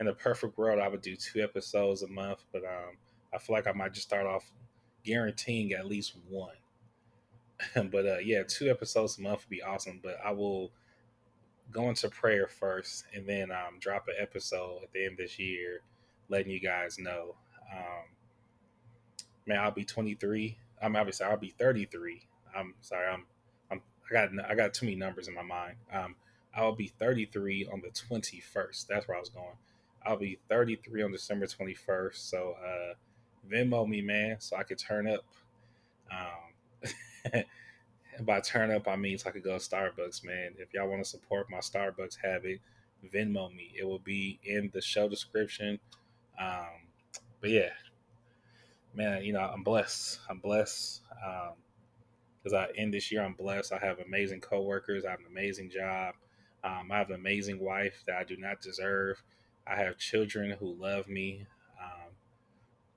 in 0.00 0.06
the 0.06 0.12
perfect 0.12 0.58
world, 0.58 0.80
I 0.80 0.88
would 0.88 1.00
do 1.00 1.16
two 1.16 1.42
episodes 1.42 2.02
a 2.02 2.08
month. 2.08 2.44
But 2.52 2.64
um, 2.64 2.98
I 3.32 3.38
feel 3.38 3.56
like 3.56 3.66
I 3.66 3.72
might 3.72 3.94
just 3.94 4.06
start 4.06 4.26
off 4.26 4.52
guaranteeing 5.04 5.72
at 5.72 5.86
least 5.86 6.14
one. 6.28 6.56
but 7.90 8.06
uh, 8.06 8.18
yeah, 8.18 8.42
two 8.46 8.70
episodes 8.70 9.18
a 9.18 9.22
month 9.22 9.40
would 9.40 9.50
be 9.50 9.62
awesome. 9.62 10.00
But 10.02 10.18
I 10.24 10.32
will 10.32 10.70
go 11.70 11.88
into 11.88 12.08
prayer 12.08 12.48
first 12.48 13.04
and 13.14 13.26
then 13.26 13.50
um, 13.50 13.78
drop 13.80 14.08
an 14.08 14.14
episode 14.18 14.80
at 14.84 14.92
the 14.92 15.04
end 15.04 15.12
of 15.12 15.18
this 15.18 15.38
year, 15.38 15.80
letting 16.28 16.50
you 16.50 16.60
guys 16.60 16.98
know. 16.98 17.34
Um, 17.72 18.04
man, 19.46 19.58
I'll 19.58 19.70
be 19.70 19.84
23. 19.84 20.58
I'm 20.82 20.96
obviously 20.96 21.26
I'll 21.26 21.36
be 21.36 21.54
33. 21.58 22.22
I'm 22.56 22.74
sorry. 22.80 23.06
I'm 23.06 23.24
I'm 23.70 23.82
I 24.10 24.12
got 24.12 24.50
I 24.50 24.54
got 24.54 24.74
too 24.74 24.86
many 24.86 24.96
numbers 24.96 25.28
in 25.28 25.34
my 25.34 25.42
mind. 25.42 25.76
Um, 25.92 26.14
I'll 26.54 26.74
be 26.74 26.88
33 26.98 27.68
on 27.72 27.82
the 27.82 27.88
21st. 27.88 28.86
That's 28.86 29.06
where 29.06 29.16
I 29.16 29.20
was 29.20 29.28
going. 29.28 29.56
I'll 30.04 30.16
be 30.16 30.38
33 30.48 31.02
on 31.02 31.12
December 31.12 31.46
21st. 31.46 32.14
So 32.16 32.54
uh, 32.64 32.94
Venmo 33.50 33.86
me, 33.86 34.00
man, 34.00 34.36
so 34.40 34.56
I 34.56 34.62
could 34.62 34.78
turn 34.78 35.06
up. 35.08 35.24
Um, 36.10 37.42
by 38.24 38.40
turn 38.40 38.70
up, 38.70 38.88
I 38.88 38.96
mean 38.96 39.18
so 39.18 39.28
I 39.28 39.32
could 39.32 39.44
go 39.44 39.58
to 39.58 39.64
Starbucks, 39.64 40.24
man. 40.24 40.54
If 40.58 40.72
y'all 40.72 40.88
want 40.88 41.02
to 41.04 41.08
support 41.08 41.50
my 41.50 41.58
Starbucks 41.58 42.16
habit, 42.22 42.60
Venmo 43.14 43.54
me. 43.54 43.72
It 43.78 43.84
will 43.84 44.00
be 44.00 44.38
in 44.44 44.70
the 44.72 44.80
show 44.80 45.08
description. 45.08 45.78
Um, 46.40 46.88
but 47.40 47.50
yeah, 47.50 47.70
man, 48.98 49.22
you 49.22 49.32
know, 49.32 49.40
I'm 49.40 49.62
blessed. 49.62 50.18
I'm 50.28 50.40
blessed. 50.40 51.02
Um, 51.24 51.52
because 52.42 52.52
I 52.52 52.68
end 52.76 52.94
this 52.94 53.10
year, 53.10 53.22
I'm 53.22 53.34
blessed. 53.34 53.72
I 53.72 53.78
have 53.78 53.98
amazing 54.00 54.40
coworkers. 54.40 55.04
I 55.04 55.10
have 55.10 55.20
an 55.20 55.26
amazing 55.30 55.70
job. 55.70 56.14
Um, 56.64 56.90
I 56.90 56.98
have 56.98 57.08
an 57.10 57.16
amazing 57.16 57.60
wife 57.60 58.02
that 58.06 58.16
I 58.16 58.24
do 58.24 58.36
not 58.36 58.60
deserve. 58.60 59.22
I 59.66 59.76
have 59.76 59.98
children 59.98 60.50
who 60.58 60.74
love 60.74 61.08
me. 61.08 61.46
Um, 61.80 62.10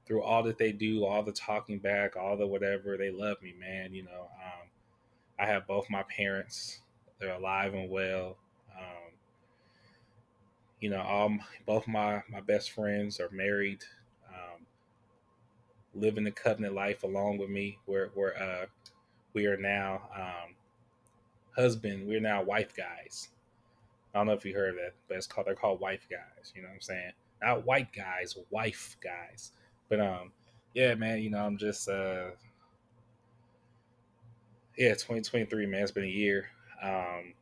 through 0.05 0.24
all 0.24 0.43
that 0.43 0.58
they 0.58 0.72
do, 0.72 1.05
all 1.05 1.24
the 1.24 1.31
talking 1.31 1.79
back, 1.79 2.15
all 2.15 2.38
the 2.38 2.48
whatever, 2.48 2.98
they 2.98 3.12
love 3.12 3.41
me, 3.41 3.53
man. 3.60 3.93
You 3.93 4.03
know, 4.03 4.29
um, 4.43 4.67
I 5.39 5.46
have 5.46 5.67
both 5.67 5.89
my 5.89 6.03
parents; 6.03 6.81
they're 7.20 7.34
alive 7.34 7.74
and 7.74 7.89
well. 7.89 8.38
Um, 8.77 9.13
you 10.79 10.89
know, 10.89 11.01
all 11.01 11.38
both 11.65 11.88
my 11.88 12.24
my 12.29 12.41
best 12.41 12.72
friends 12.72 13.20
are 13.20 13.29
married, 13.31 13.84
um, 13.84 14.00
living 15.94 16.24
the 16.24 16.32
covenant 16.32 16.74
life 16.74 17.04
along 17.04 17.38
with 17.38 17.50
me. 17.50 17.78
We're 17.86 18.10
we're 18.16 18.34
uh, 18.36 18.66
we 19.34 19.46
are 19.46 19.58
now 19.58 20.02
um, 20.16 20.56
husband. 21.56 22.08
We're 22.08 22.20
now 22.20 22.44
wife 22.44 22.76
guys. 22.76 23.30
I 24.14 24.20
don't 24.20 24.28
know 24.28 24.34
if 24.34 24.46
you 24.46 24.54
heard 24.54 24.76
that, 24.76 24.94
but 25.08 25.18
it's 25.18 25.28
called 25.28 25.48
they're 25.48 25.56
called 25.56 25.80
wife 25.80 26.08
guys. 26.10 26.52
You 26.56 26.62
know 26.62 26.68
what 26.70 26.76
I'm 26.76 26.82
saying? 26.82 27.12
Not 27.42 27.66
white 27.66 27.94
guys, 27.94 28.38
wife 28.50 28.98
guys. 29.02 29.52
But 29.90 30.00
um, 30.00 30.32
yeah, 30.74 30.96
man. 30.96 31.22
You 31.22 31.30
know, 31.30 31.46
I'm 31.46 31.58
just 31.58 31.90
uh, 31.90 32.32
yeah, 34.78 34.94
2023, 34.94 35.66
man. 35.66 35.82
It's 35.82 35.92
been 35.92 36.04
a 36.04 36.08
year. 36.08 36.50
Um, 36.82 37.34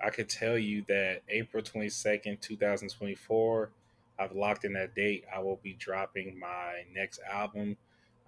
I 0.00 0.10
could 0.10 0.28
tell 0.28 0.58
you 0.58 0.84
that 0.88 1.22
April 1.28 1.62
22nd, 1.62 2.40
2024, 2.40 3.70
I've 4.18 4.32
locked 4.32 4.64
in 4.64 4.72
that 4.74 4.94
date. 4.94 5.24
I 5.34 5.40
will 5.40 5.60
be 5.62 5.74
dropping 5.74 6.38
my 6.38 6.82
next 6.92 7.20
album. 7.30 7.76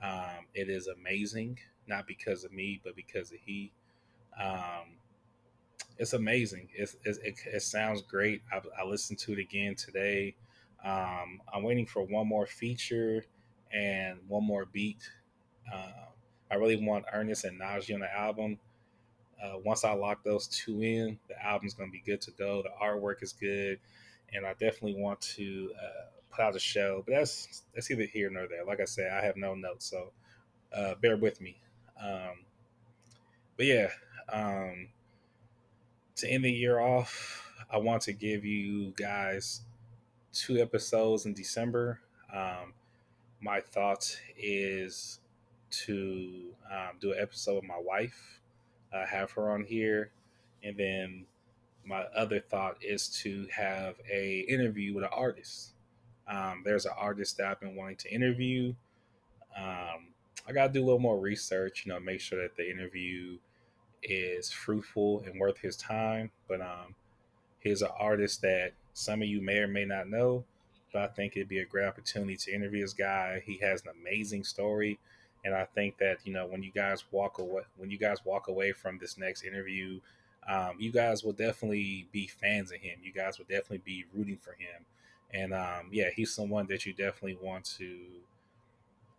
Um, 0.02 0.46
it 0.54 0.68
is 0.68 0.88
amazing, 0.88 1.58
not 1.86 2.06
because 2.06 2.44
of 2.44 2.52
me, 2.52 2.80
but 2.84 2.96
because 2.96 3.30
of 3.32 3.38
he. 3.44 3.72
Um, 4.40 4.98
it's 5.98 6.12
amazing. 6.12 6.68
It's, 6.74 6.96
it's, 7.04 7.18
it, 7.18 7.34
it 7.46 7.62
sounds 7.62 8.02
great. 8.02 8.42
I, 8.52 8.60
I, 8.80 8.84
listened 8.84 9.18
to 9.20 9.32
it 9.32 9.38
again 9.38 9.74
today. 9.74 10.36
Um, 10.84 11.40
I'm 11.52 11.62
waiting 11.62 11.86
for 11.86 12.02
one 12.02 12.28
more 12.28 12.46
feature 12.46 13.24
and 13.72 14.18
one 14.28 14.44
more 14.44 14.66
beat. 14.66 15.10
Uh, 15.72 16.06
I 16.50 16.56
really 16.56 16.76
want 16.76 17.06
Ernest 17.12 17.44
and 17.44 17.60
Najee 17.60 17.94
on 17.94 18.00
the 18.00 18.14
album. 18.14 18.58
Uh, 19.42 19.58
once 19.64 19.84
I 19.84 19.92
lock 19.92 20.22
those 20.24 20.46
two 20.46 20.82
in, 20.82 21.18
the 21.28 21.44
album's 21.44 21.74
going 21.74 21.90
to 21.90 21.92
be 21.92 22.02
good 22.04 22.20
to 22.22 22.30
go. 22.32 22.62
The 22.62 22.70
artwork 22.82 23.22
is 23.22 23.32
good, 23.32 23.78
and 24.32 24.46
I 24.46 24.52
definitely 24.52 25.00
want 25.00 25.20
to 25.22 25.72
uh, 25.76 26.06
put 26.30 26.42
out 26.42 26.56
a 26.56 26.60
show. 26.60 27.02
But 27.06 27.14
that's 27.14 27.62
that's 27.74 27.90
either 27.90 28.04
here 28.04 28.30
nor 28.30 28.46
there. 28.48 28.64
Like 28.64 28.80
I 28.80 28.84
said, 28.84 29.12
I 29.12 29.24
have 29.24 29.36
no 29.36 29.54
notes, 29.54 29.86
so 29.86 30.12
uh, 30.74 30.94
bear 31.00 31.16
with 31.16 31.40
me. 31.40 31.60
Um, 32.02 32.44
but 33.56 33.66
yeah, 33.66 33.88
um, 34.32 34.88
to 36.16 36.28
end 36.28 36.44
the 36.44 36.50
year 36.50 36.78
off, 36.78 37.50
I 37.70 37.78
want 37.78 38.02
to 38.02 38.12
give 38.12 38.44
you 38.44 38.92
guys 38.96 39.62
two 40.32 40.60
episodes 40.60 41.26
in 41.26 41.32
December. 41.32 42.00
Um, 42.32 42.74
my 43.40 43.60
thought 43.60 44.18
is 44.38 45.20
to 45.70 46.54
um, 46.70 46.96
do 47.00 47.12
an 47.12 47.18
episode 47.20 47.56
with 47.56 47.64
my 47.64 47.80
wife, 47.80 48.40
uh, 48.92 49.06
have 49.06 49.30
her 49.32 49.50
on 49.50 49.64
here, 49.64 50.10
and 50.62 50.76
then 50.76 51.26
my 51.86 52.02
other 52.16 52.40
thought 52.40 52.76
is 52.82 53.08
to 53.22 53.46
have 53.54 53.94
a 54.12 54.40
interview 54.48 54.94
with 54.94 55.04
an 55.04 55.10
artist. 55.12 55.74
Um, 56.28 56.62
there's 56.64 56.86
an 56.86 56.92
artist 56.98 57.36
that 57.36 57.46
I've 57.46 57.60
been 57.60 57.76
wanting 57.76 57.96
to 57.96 58.12
interview. 58.12 58.74
Um, 59.56 60.08
I 60.48 60.52
got 60.52 60.68
to 60.68 60.72
do 60.72 60.82
a 60.82 60.84
little 60.84 60.98
more 60.98 61.18
research, 61.18 61.84
you 61.86 61.92
know, 61.92 62.00
make 62.00 62.20
sure 62.20 62.42
that 62.42 62.56
the 62.56 62.68
interview 62.68 63.38
is 64.02 64.50
fruitful 64.50 65.22
and 65.26 65.40
worth 65.40 65.58
his 65.58 65.76
time. 65.76 66.30
But 66.48 66.60
um, 66.60 66.94
he's 67.60 67.82
an 67.82 67.90
artist 67.98 68.42
that 68.42 68.72
some 68.92 69.22
of 69.22 69.28
you 69.28 69.40
may 69.40 69.58
or 69.58 69.68
may 69.68 69.84
not 69.84 70.08
know, 70.08 70.44
but 70.92 71.02
I 71.02 71.06
think 71.08 71.36
it'd 71.36 71.48
be 71.48 71.60
a 71.60 71.64
great 71.64 71.86
opportunity 71.86 72.36
to 72.36 72.54
interview 72.54 72.82
this 72.82 72.92
guy. 72.92 73.42
He 73.44 73.58
has 73.58 73.82
an 73.82 73.92
amazing 74.00 74.44
story, 74.44 74.98
and 75.44 75.54
I 75.54 75.64
think 75.64 75.98
that 75.98 76.18
you 76.24 76.32
know 76.32 76.46
when 76.46 76.62
you 76.62 76.72
guys 76.72 77.04
walk 77.10 77.38
away, 77.38 77.62
when 77.76 77.90
you 77.90 77.98
guys 77.98 78.24
walk 78.24 78.48
away 78.48 78.72
from 78.72 78.98
this 78.98 79.18
next 79.18 79.44
interview, 79.44 80.00
um, 80.48 80.76
you 80.78 80.92
guys 80.92 81.24
will 81.24 81.32
definitely 81.32 82.08
be 82.12 82.26
fans 82.26 82.72
of 82.72 82.80
him. 82.80 82.98
You 83.02 83.12
guys 83.12 83.38
will 83.38 83.46
definitely 83.46 83.82
be 83.84 84.04
rooting 84.14 84.38
for 84.38 84.52
him, 84.52 84.84
and 85.32 85.52
um, 85.52 85.88
yeah, 85.90 86.10
he's 86.14 86.34
someone 86.34 86.66
that 86.68 86.86
you 86.86 86.92
definitely 86.92 87.38
want 87.40 87.64
to 87.78 87.96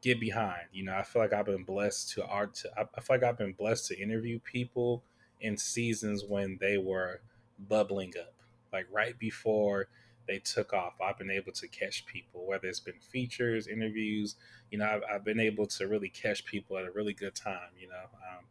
get 0.02 0.20
behind. 0.20 0.64
You 0.72 0.86
know, 0.86 0.96
I 0.96 1.04
feel 1.04 1.22
like 1.22 1.34
I've 1.34 1.46
been 1.46 1.64
blessed 1.64 2.12
to 2.12 2.26
art. 2.26 2.56
To, 2.56 2.72
I 2.78 3.02
feel 3.02 3.18
like 3.18 3.24
I've 3.24 3.38
been 3.38 3.54
blessed 3.54 3.88
to 3.88 4.00
interview 4.00 4.40
people 4.40 5.04
in 5.42 5.58
seasons 5.58 6.24
when 6.28 6.58
they 6.60 6.78
were 6.78 7.22
bubbling 7.68 8.14
up, 8.20 8.34
like 8.72 8.88
right 8.92 9.18
before 9.18 9.88
they 10.28 10.40
took 10.40 10.74
off. 10.74 10.94
I've 11.02 11.18
been 11.18 11.32
able 11.32 11.52
to 11.54 11.68
catch 11.68 12.06
people, 12.06 12.46
whether 12.46 12.68
it's 12.68 12.80
been 12.80 13.00
features, 13.00 13.68
interviews. 13.68 14.36
You 14.72 14.80
know, 14.80 14.86
I've, 14.86 15.02
I've 15.12 15.24
been 15.26 15.40
able 15.40 15.66
to 15.68 15.88
really 15.88 16.10
catch 16.10 16.46
people 16.46 16.78
at 16.78 16.86
a 16.86 16.92
really 16.92 17.14
good 17.14 17.36
time. 17.36 17.72
You 17.80 17.90
know, 17.90 17.96
um, 17.96 18.46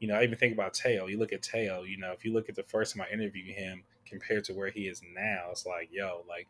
you 0.00 0.08
know, 0.08 0.14
I 0.14 0.22
even 0.22 0.38
think 0.38 0.54
about 0.54 0.74
Teo. 0.74 1.06
You 1.06 1.18
look 1.18 1.32
at 1.32 1.42
Teo. 1.42 1.82
You 1.82 1.98
know, 1.98 2.12
if 2.12 2.24
you 2.24 2.32
look 2.32 2.48
at 2.48 2.54
the 2.54 2.62
first 2.62 2.94
time 2.94 3.06
I 3.08 3.12
interviewed 3.12 3.54
him 3.54 3.82
compared 4.06 4.44
to 4.44 4.54
where 4.54 4.70
he 4.70 4.82
is 4.82 5.02
now, 5.14 5.48
it's 5.50 5.66
like, 5.66 5.88
yo, 5.92 6.24
like 6.28 6.46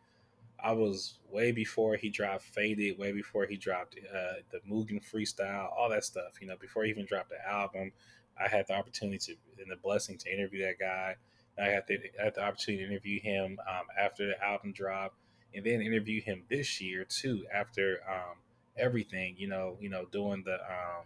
I 0.63 0.73
was 0.73 1.19
way 1.31 1.51
before 1.51 1.95
he 1.95 2.09
dropped 2.09 2.43
Faded, 2.43 2.97
way 2.97 3.11
before 3.11 3.45
he 3.45 3.57
dropped 3.57 3.95
uh, 3.97 4.41
the 4.51 4.59
Mugen 4.69 5.01
freestyle, 5.01 5.69
all 5.75 5.89
that 5.89 6.03
stuff. 6.03 6.41
You 6.41 6.47
know, 6.47 6.57
before 6.59 6.83
he 6.83 6.91
even 6.91 7.05
dropped 7.05 7.29
the 7.29 7.47
album, 7.47 7.91
I 8.39 8.47
had 8.47 8.67
the 8.67 8.73
opportunity 8.73 9.17
to 9.17 9.35
and 9.61 9.71
the 9.71 9.77
blessing 9.77 10.17
to 10.19 10.33
interview 10.33 10.65
that 10.65 10.79
guy. 10.79 11.15
I 11.57 11.65
had 11.65 11.83
the, 11.87 11.99
I 12.19 12.25
had 12.25 12.35
the 12.35 12.43
opportunity 12.43 12.83
to 12.85 12.91
interview 12.91 13.19
him 13.19 13.59
um, 13.67 13.85
after 13.99 14.27
the 14.27 14.41
album 14.43 14.71
drop, 14.71 15.13
and 15.53 15.65
then 15.65 15.81
interview 15.81 16.21
him 16.21 16.43
this 16.49 16.79
year 16.79 17.03
too 17.03 17.45
after 17.53 17.99
um, 18.09 18.37
everything. 18.77 19.35
You 19.37 19.47
know, 19.47 19.77
you 19.79 19.89
know, 19.89 20.05
doing 20.11 20.43
the 20.45 20.55
um, 20.55 21.05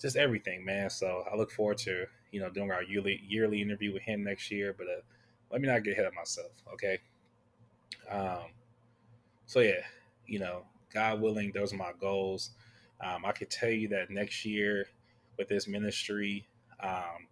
just 0.00 0.16
everything, 0.16 0.64
man. 0.64 0.90
So 0.90 1.24
I 1.30 1.36
look 1.36 1.50
forward 1.50 1.78
to 1.78 2.06
you 2.30 2.40
know 2.40 2.50
doing 2.50 2.70
our 2.70 2.82
yearly 2.82 3.22
yearly 3.26 3.62
interview 3.62 3.92
with 3.92 4.02
him 4.02 4.24
next 4.24 4.50
year. 4.50 4.74
But 4.76 4.86
uh, 4.86 5.00
let 5.50 5.60
me 5.60 5.68
not 5.68 5.84
get 5.84 5.94
ahead 5.94 6.06
of 6.06 6.14
myself, 6.14 6.52
okay? 6.74 6.98
Um, 8.10 8.52
so 9.46 9.60
yeah, 9.60 9.80
you 10.26 10.38
know, 10.38 10.62
God 10.92 11.20
willing, 11.20 11.52
those 11.54 11.72
are 11.72 11.76
my 11.76 11.92
goals. 12.00 12.50
Um, 13.00 13.24
I 13.24 13.32
could 13.32 13.50
tell 13.50 13.70
you 13.70 13.88
that 13.88 14.10
next 14.10 14.44
year 14.44 14.86
with 15.38 15.48
this 15.48 15.68
ministry, 15.68 16.46
um, 16.82 17.28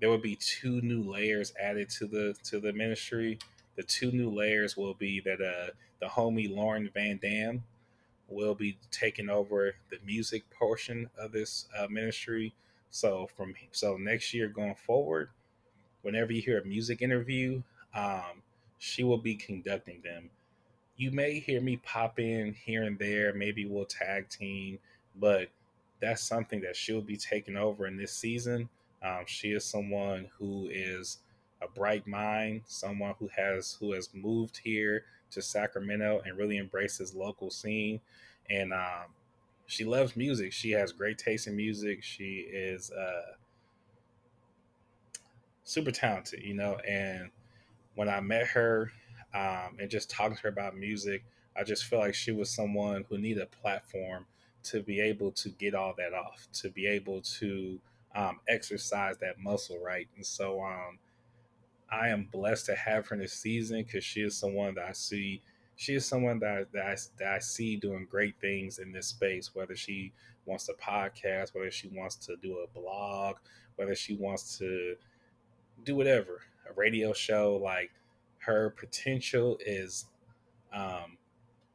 there 0.00 0.08
will 0.08 0.18
be 0.18 0.36
two 0.36 0.80
new 0.80 1.02
layers 1.02 1.52
added 1.60 1.88
to 1.90 2.06
the 2.06 2.34
to 2.44 2.60
the 2.60 2.72
ministry. 2.72 3.38
The 3.76 3.82
two 3.82 4.10
new 4.12 4.30
layers 4.30 4.76
will 4.76 4.94
be 4.94 5.20
that 5.20 5.40
uh, 5.40 5.72
the 6.00 6.06
homie 6.06 6.54
Lauren 6.54 6.90
Van 6.94 7.18
Dam 7.20 7.62
will 8.28 8.54
be 8.54 8.78
taking 8.90 9.30
over 9.30 9.74
the 9.90 9.98
music 10.04 10.48
portion 10.50 11.08
of 11.18 11.32
this 11.32 11.66
uh, 11.78 11.86
ministry. 11.88 12.54
So 12.90 13.28
from 13.36 13.54
so 13.72 13.96
next 13.96 14.32
year 14.32 14.48
going 14.48 14.74
forward, 14.74 15.30
whenever 16.02 16.32
you 16.32 16.42
hear 16.42 16.60
a 16.60 16.64
music 16.64 17.02
interview, 17.02 17.62
um, 17.94 18.42
she 18.78 19.02
will 19.02 19.18
be 19.18 19.34
conducting 19.34 20.00
them. 20.02 20.30
You 20.96 21.10
may 21.10 21.38
hear 21.38 21.60
me 21.60 21.76
pop 21.78 22.18
in 22.18 22.54
here 22.54 22.84
and 22.84 22.98
there. 22.98 23.32
Maybe 23.32 23.66
we'll 23.66 23.84
tag 23.84 24.28
team, 24.28 24.78
but 25.16 25.48
that's 26.00 26.22
something 26.22 26.60
that 26.62 26.76
she'll 26.76 27.00
be 27.00 27.16
taking 27.16 27.56
over 27.56 27.86
in 27.86 27.96
this 27.96 28.12
season. 28.12 28.68
Um, 29.02 29.24
she 29.26 29.52
is 29.52 29.64
someone 29.64 30.28
who 30.38 30.68
is 30.70 31.18
a 31.62 31.68
bright 31.68 32.06
mind, 32.06 32.62
someone 32.66 33.14
who 33.18 33.28
has 33.36 33.76
who 33.80 33.92
has 33.92 34.08
moved 34.12 34.60
here 34.62 35.04
to 35.30 35.42
Sacramento 35.42 36.22
and 36.24 36.36
really 36.36 36.58
embraces 36.58 37.14
local 37.14 37.50
scene, 37.50 38.00
and 38.50 38.72
um, 38.72 39.06
she 39.66 39.84
loves 39.84 40.16
music. 40.16 40.52
She 40.52 40.70
has 40.72 40.92
great 40.92 41.18
taste 41.18 41.46
in 41.46 41.56
music. 41.56 42.02
She 42.02 42.46
is 42.50 42.90
uh, 42.90 43.34
super 45.64 45.90
talented, 45.90 46.42
you 46.42 46.54
know, 46.54 46.76
and 46.88 47.30
when 47.94 48.08
I 48.08 48.20
met 48.20 48.46
her 48.48 48.92
um, 49.34 49.76
and 49.78 49.90
just 49.90 50.08
talking 50.08 50.36
to 50.36 50.42
her 50.42 50.48
about 50.48 50.76
music, 50.76 51.24
I 51.56 51.64
just 51.64 51.84
felt 51.84 52.02
like 52.02 52.14
she 52.14 52.32
was 52.32 52.50
someone 52.50 53.04
who 53.08 53.18
needed 53.18 53.42
a 53.42 53.46
platform 53.46 54.24
to 54.64 54.82
be 54.82 55.00
able 55.00 55.32
to 55.32 55.48
get 55.50 55.74
all 55.74 55.94
that 55.98 56.14
off, 56.14 56.46
to 56.54 56.70
be 56.70 56.86
able 56.86 57.20
to 57.20 57.78
um, 58.14 58.40
exercise 58.48 59.18
that 59.18 59.40
muscle, 59.40 59.78
right? 59.82 60.08
And 60.16 60.24
so 60.24 60.62
um, 60.62 60.98
I 61.90 62.08
am 62.08 62.28
blessed 62.30 62.66
to 62.66 62.74
have 62.74 63.06
her 63.08 63.14
in 63.14 63.22
this 63.22 63.32
season 63.32 63.82
because 63.82 64.04
she 64.04 64.20
is 64.20 64.36
someone 64.36 64.74
that 64.74 64.84
I 64.88 64.92
see. 64.92 65.42
She 65.76 65.94
is 65.94 66.06
someone 66.06 66.38
that, 66.40 66.72
that 66.72 66.86
I, 66.86 66.96
that 67.18 67.34
I 67.34 67.38
see 67.38 67.76
doing 67.76 68.06
great 68.10 68.34
things 68.40 68.78
in 68.78 68.92
this 68.92 69.06
space, 69.06 69.54
whether 69.54 69.76
she 69.76 70.12
wants 70.44 70.66
to 70.66 70.74
podcast, 70.74 71.54
whether 71.54 71.70
she 71.70 71.88
wants 71.88 72.16
to 72.16 72.36
do 72.36 72.58
a 72.58 72.78
blog, 72.78 73.36
whether 73.76 73.94
she 73.94 74.16
wants 74.16 74.58
to 74.58 74.96
do 75.84 75.94
whatever, 75.94 76.40
a 76.68 76.72
radio 76.74 77.12
show. 77.12 77.60
Like 77.62 77.90
her 78.38 78.70
potential 78.70 79.58
is 79.64 80.06
um, 80.72 81.16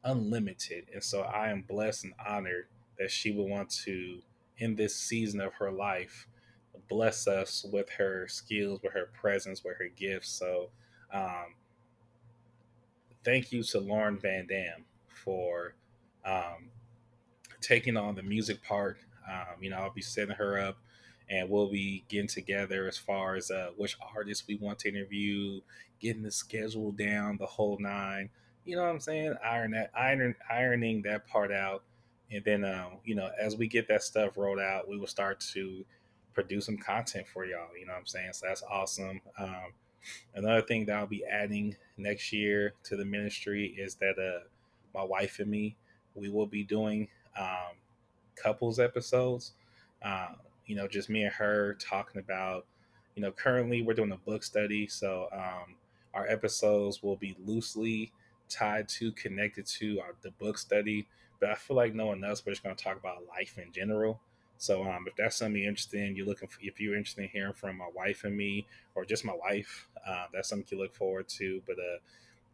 unlimited. 0.04 0.86
And 0.92 1.02
so 1.02 1.22
I 1.22 1.50
am 1.50 1.62
blessed 1.62 2.04
and 2.04 2.14
honored 2.24 2.66
that 2.98 3.10
she 3.10 3.32
would 3.32 3.48
want 3.48 3.70
to, 3.84 4.20
in 4.58 4.76
this 4.76 4.94
season 4.94 5.40
of 5.40 5.54
her 5.54 5.72
life, 5.72 6.28
bless 6.88 7.26
us 7.26 7.64
with 7.72 7.88
her 7.90 8.26
skills, 8.28 8.80
with 8.82 8.92
her 8.92 9.10
presence, 9.12 9.64
with 9.64 9.76
her 9.78 9.88
gifts. 9.96 10.30
So, 10.30 10.70
um, 11.12 11.54
thank 13.24 13.52
you 13.52 13.62
to 13.62 13.80
Lauren 13.80 14.18
Van 14.18 14.46
Dam 14.46 14.84
for 15.08 15.74
um, 16.24 16.70
taking 17.60 17.96
on 17.96 18.14
the 18.14 18.22
music 18.22 18.62
part. 18.62 18.98
Um, 19.28 19.62
you 19.62 19.70
know, 19.70 19.76
I'll 19.76 19.90
be 19.90 20.02
setting 20.02 20.34
her 20.34 20.58
up 20.58 20.76
and 21.30 21.48
we'll 21.48 21.70
be 21.70 22.04
getting 22.08 22.28
together 22.28 22.86
as 22.86 22.98
far 22.98 23.34
as 23.34 23.50
uh, 23.50 23.70
which 23.76 23.96
artists 24.14 24.46
we 24.46 24.56
want 24.56 24.78
to 24.80 24.88
interview, 24.88 25.60
getting 26.00 26.22
the 26.22 26.30
schedule 26.30 26.92
down, 26.92 27.38
the 27.38 27.46
whole 27.46 27.78
nine. 27.80 28.28
You 28.64 28.76
know 28.76 28.82
what 28.82 28.90
I'm 28.90 29.00
saying? 29.00 29.34
Iron 29.44 29.72
that, 29.72 29.90
iron, 29.96 30.34
ironing 30.50 31.02
that 31.02 31.26
part 31.26 31.52
out, 31.52 31.82
and 32.30 32.44
then 32.44 32.64
uh, 32.64 32.90
you 33.04 33.14
know, 33.14 33.30
as 33.40 33.56
we 33.56 33.68
get 33.68 33.88
that 33.88 34.02
stuff 34.02 34.36
rolled 34.36 34.58
out, 34.58 34.88
we 34.88 34.98
will 34.98 35.06
start 35.06 35.40
to 35.52 35.84
produce 36.34 36.66
some 36.66 36.76
content 36.76 37.26
for 37.26 37.46
y'all. 37.46 37.68
You 37.78 37.86
know 37.86 37.92
what 37.92 38.00
I'm 38.00 38.06
saying? 38.06 38.32
So 38.32 38.46
that's 38.46 38.62
awesome. 38.68 39.20
Um, 39.38 39.72
another 40.34 40.62
thing 40.62 40.84
that 40.86 40.96
I'll 40.96 41.06
be 41.06 41.24
adding 41.24 41.76
next 41.96 42.32
year 42.32 42.74
to 42.84 42.96
the 42.96 43.04
ministry 43.04 43.74
is 43.78 43.94
that 43.96 44.18
uh, 44.18 44.46
my 44.94 45.04
wife 45.04 45.38
and 45.38 45.50
me, 45.50 45.76
we 46.14 46.28
will 46.28 46.46
be 46.46 46.64
doing 46.64 47.08
um, 47.38 47.76
couples 48.36 48.78
episodes. 48.78 49.52
Uh, 50.02 50.28
you 50.66 50.76
know, 50.76 50.88
just 50.88 51.08
me 51.08 51.22
and 51.24 51.32
her 51.32 51.74
talking 51.74 52.20
about, 52.20 52.66
you 53.14 53.22
know, 53.22 53.30
currently 53.30 53.82
we're 53.82 53.94
doing 53.94 54.12
a 54.12 54.16
book 54.16 54.42
study. 54.42 54.86
So 54.86 55.28
um, 55.32 55.76
our 56.14 56.26
episodes 56.26 57.02
will 57.02 57.16
be 57.16 57.36
loosely 57.44 58.12
tied 58.48 58.88
to, 58.88 59.12
connected 59.12 59.66
to 59.66 60.00
our, 60.00 60.14
the 60.22 60.30
book 60.32 60.58
study. 60.58 61.06
But 61.40 61.50
I 61.50 61.54
feel 61.54 61.76
like 61.76 61.94
knowing 61.94 62.24
us, 62.24 62.44
we're 62.44 62.52
just 62.52 62.62
going 62.62 62.76
to 62.76 62.82
talk 62.82 62.98
about 62.98 63.26
life 63.28 63.58
in 63.58 63.72
general. 63.72 64.20
So 64.58 64.84
um, 64.84 65.04
if 65.06 65.16
that's 65.16 65.36
something 65.36 65.60
you're 65.60 65.68
interested 65.68 66.00
in, 66.00 66.16
you're 66.16 66.26
looking 66.26 66.48
for, 66.48 66.58
if 66.62 66.80
you're 66.80 66.96
interested 66.96 67.22
in 67.22 67.28
hearing 67.30 67.52
from 67.52 67.76
my 67.76 67.88
wife 67.94 68.24
and 68.24 68.36
me, 68.36 68.66
or 68.94 69.04
just 69.04 69.24
my 69.24 69.34
wife, 69.34 69.88
uh, 70.06 70.26
that's 70.32 70.48
something 70.48 70.66
you 70.70 70.78
look 70.78 70.94
forward 70.94 71.28
to. 71.28 71.62
But 71.66 71.78
uh, 71.78 71.98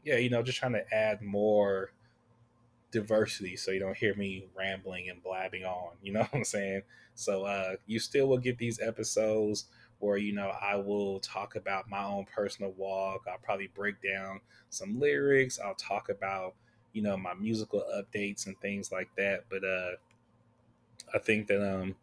yeah, 0.05 0.17
you 0.17 0.31
know, 0.31 0.43
just 0.43 0.59
trying 0.59 0.73
to 0.73 0.95
add 0.95 1.23
more 1.23 1.93
diversity 2.91 3.57
so 3.57 3.71
you 3.71 3.79
don't 3.81 3.97
hear 3.97 4.15
me 4.15 4.47
rambling 4.57 5.09
and 5.11 5.23
blabbing 5.23 5.65
on. 5.65 5.93
You 6.03 6.13
know 6.15 6.21
what 6.21 6.35
I'm 6.35 6.45
saying? 6.45 6.83
So 7.15 7.45
uh, 7.45 7.77
you 7.87 7.99
still 7.99 8.27
will 8.29 8.39
get 8.39 8.59
these 8.59 8.81
episodes 8.81 9.67
where 9.99 10.17
you 10.17 10.33
know 10.33 10.53
I 10.61 10.77
will 10.77 11.21
talk 11.21 11.57
about 11.57 11.91
my 11.91 12.03
own 12.03 12.25
personal 12.35 12.73
walk. 12.73 13.27
I'll 13.31 13.39
probably 13.43 13.69
break 13.75 13.97
down 14.03 14.41
some 14.71 14.99
lyrics. 14.99 15.59
I'll 15.59 15.75
talk 15.75 16.09
about 16.09 16.55
you 16.93 17.03
know 17.03 17.17
my 17.17 17.35
musical 17.35 17.85
updates 17.95 18.47
and 18.47 18.59
things 18.61 18.91
like 18.91 19.11
that. 19.17 19.45
But 19.51 19.63
uh, 19.65 19.91
I 21.15 21.19
think 21.19 21.49
that 21.49 21.63
um 21.63 21.97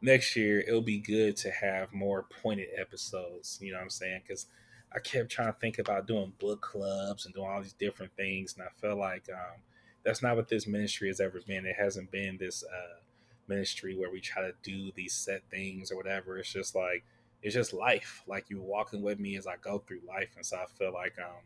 next 0.00 0.36
year 0.36 0.60
it'll 0.60 0.80
be 0.80 0.98
good 0.98 1.36
to 1.38 1.50
have 1.50 1.92
more 1.92 2.26
pointed 2.42 2.68
episodes. 2.76 3.58
You 3.60 3.72
know 3.72 3.78
what 3.78 3.84
I'm 3.84 3.90
saying? 3.90 4.22
Because 4.26 4.46
I 4.94 4.98
kept 4.98 5.30
trying 5.30 5.52
to 5.52 5.58
think 5.58 5.78
about 5.78 6.06
doing 6.06 6.32
book 6.38 6.60
clubs 6.62 7.24
and 7.24 7.34
doing 7.34 7.48
all 7.48 7.62
these 7.62 7.74
different 7.74 8.12
things, 8.16 8.54
and 8.54 8.62
I 8.64 8.70
felt 8.80 8.98
like 8.98 9.28
um, 9.32 9.60
that's 10.02 10.22
not 10.22 10.36
what 10.36 10.48
this 10.48 10.66
ministry 10.66 11.08
has 11.08 11.20
ever 11.20 11.40
been. 11.46 11.66
It 11.66 11.76
hasn't 11.78 12.10
been 12.10 12.38
this 12.38 12.64
uh, 12.64 13.00
ministry 13.46 13.96
where 13.96 14.10
we 14.10 14.20
try 14.20 14.42
to 14.42 14.52
do 14.62 14.90
these 14.94 15.12
set 15.12 15.42
things 15.50 15.92
or 15.92 15.96
whatever. 15.96 16.38
It's 16.38 16.52
just 16.52 16.74
like 16.74 17.04
it's 17.42 17.54
just 17.54 17.72
life. 17.72 18.22
Like 18.26 18.46
you're 18.48 18.60
walking 18.60 19.02
with 19.02 19.20
me 19.20 19.36
as 19.36 19.46
I 19.46 19.56
go 19.56 19.78
through 19.78 20.00
life, 20.08 20.30
and 20.36 20.44
so 20.44 20.56
I 20.56 20.66
feel 20.66 20.92
like 20.92 21.14
um, 21.18 21.42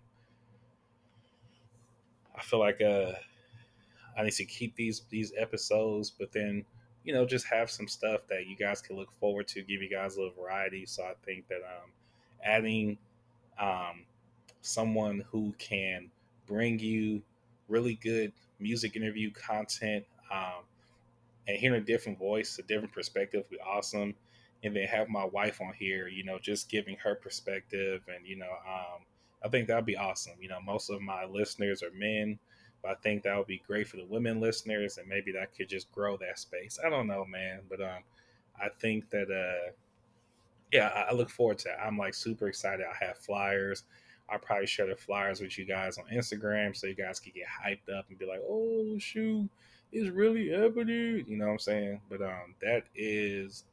I 2.36 2.42
feel 2.42 2.60
like 2.60 2.80
uh, 2.80 3.12
I 4.16 4.22
need 4.22 4.32
to 4.32 4.44
keep 4.44 4.76
these 4.76 5.02
these 5.10 5.32
episodes, 5.36 6.10
but 6.10 6.32
then 6.32 6.64
you 7.04 7.12
know, 7.12 7.26
just 7.26 7.46
have 7.46 7.70
some 7.70 7.86
stuff 7.86 8.22
that 8.28 8.46
you 8.46 8.56
guys 8.56 8.80
can 8.80 8.96
look 8.96 9.12
forward 9.12 9.46
to, 9.48 9.62
give 9.62 9.82
you 9.82 9.90
guys 9.90 10.16
a 10.16 10.20
little 10.20 10.34
variety. 10.34 10.86
So 10.86 11.02
I 11.02 11.12
think 11.24 11.46
that 11.48 11.58
um, 11.58 11.90
adding 12.42 12.98
um, 13.60 14.04
someone 14.62 15.22
who 15.30 15.54
can 15.58 16.10
bring 16.46 16.78
you 16.78 17.22
really 17.68 17.94
good 17.94 18.32
music 18.58 18.96
interview 18.96 19.30
content 19.30 20.04
um, 20.32 20.64
and 21.46 21.58
hearing 21.58 21.80
a 21.80 21.84
different 21.84 22.18
voice, 22.18 22.58
a 22.58 22.62
different 22.62 22.92
perspective 22.92 23.44
would 23.50 23.58
be 23.58 23.62
awesome. 23.62 24.14
And 24.62 24.74
then 24.74 24.86
have 24.86 25.10
my 25.10 25.26
wife 25.26 25.60
on 25.60 25.74
here, 25.78 26.08
you 26.08 26.24
know, 26.24 26.38
just 26.40 26.70
giving 26.70 26.96
her 27.04 27.14
perspective. 27.14 28.00
And, 28.08 28.26
you 28.26 28.36
know, 28.36 28.50
um, 28.66 29.02
I 29.44 29.48
think 29.50 29.68
that'd 29.68 29.84
be 29.84 29.98
awesome. 29.98 30.36
You 30.40 30.48
know, 30.48 30.60
most 30.64 30.88
of 30.88 31.02
my 31.02 31.26
listeners 31.26 31.82
are 31.82 31.90
men. 31.94 32.38
But 32.84 32.90
I 32.90 32.94
think 32.96 33.22
that 33.22 33.36
would 33.36 33.46
be 33.46 33.62
great 33.66 33.88
for 33.88 33.96
the 33.96 34.04
women 34.04 34.40
listeners, 34.40 34.98
and 34.98 35.08
maybe 35.08 35.32
that 35.32 35.56
could 35.56 35.70
just 35.70 35.90
grow 35.90 36.18
that 36.18 36.38
space. 36.38 36.78
I 36.84 36.90
don't 36.90 37.06
know, 37.06 37.24
man, 37.24 37.60
but 37.70 37.80
um, 37.80 38.02
I 38.60 38.68
think 38.78 39.08
that 39.08 39.30
uh, 39.30 39.72
yeah, 40.70 40.88
I, 40.88 41.10
I 41.10 41.12
look 41.14 41.30
forward 41.30 41.58
to. 41.60 41.70
It. 41.70 41.78
I'm 41.82 41.96
like 41.96 42.14
super 42.14 42.46
excited. 42.46 42.84
I 42.84 43.04
have 43.04 43.16
flyers. 43.16 43.84
I'll 44.28 44.38
probably 44.38 44.66
share 44.66 44.86
the 44.86 44.96
flyers 44.96 45.40
with 45.40 45.56
you 45.56 45.64
guys 45.64 45.96
on 45.96 46.04
Instagram 46.14 46.76
so 46.76 46.86
you 46.86 46.94
guys 46.94 47.20
can 47.20 47.32
get 47.34 47.46
hyped 47.46 47.94
up 47.96 48.04
and 48.10 48.18
be 48.18 48.26
like, 48.26 48.40
oh 48.46 48.98
shoot, 48.98 49.48
it's 49.90 50.10
really 50.10 50.50
happening. 50.50 51.24
You 51.26 51.38
know 51.38 51.46
what 51.46 51.52
I'm 51.52 51.58
saying? 51.60 52.00
But 52.10 52.20
um, 52.20 52.54
that 52.60 52.84
is 52.94 53.64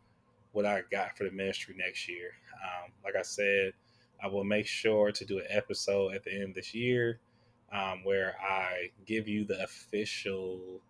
what 0.54 0.65
I 0.65 0.84
got 0.89 1.17
for 1.17 1.26
the 1.26 1.32
ministry 1.32 1.76
next 1.78 2.08
year. 2.08 2.32
Um, 2.63 2.91
like 3.04 3.15
I 3.17 3.24
said, 3.24 3.74
I 4.24 4.28
will 4.28 4.43
make 4.45 4.67
sure 4.67 5.12
to 5.12 5.26
do 5.26 5.39
an 5.39 5.45
episode 5.50 6.15
at 6.15 6.24
the 6.24 6.34
end 6.34 6.50
of 6.50 6.56
this 6.56 6.74
year 6.74 7.19
um, 7.72 8.02
where 8.04 8.36
I 8.42 8.90
give 9.06 9.28
you 9.28 9.46
the 9.46 9.64
official 9.64 10.82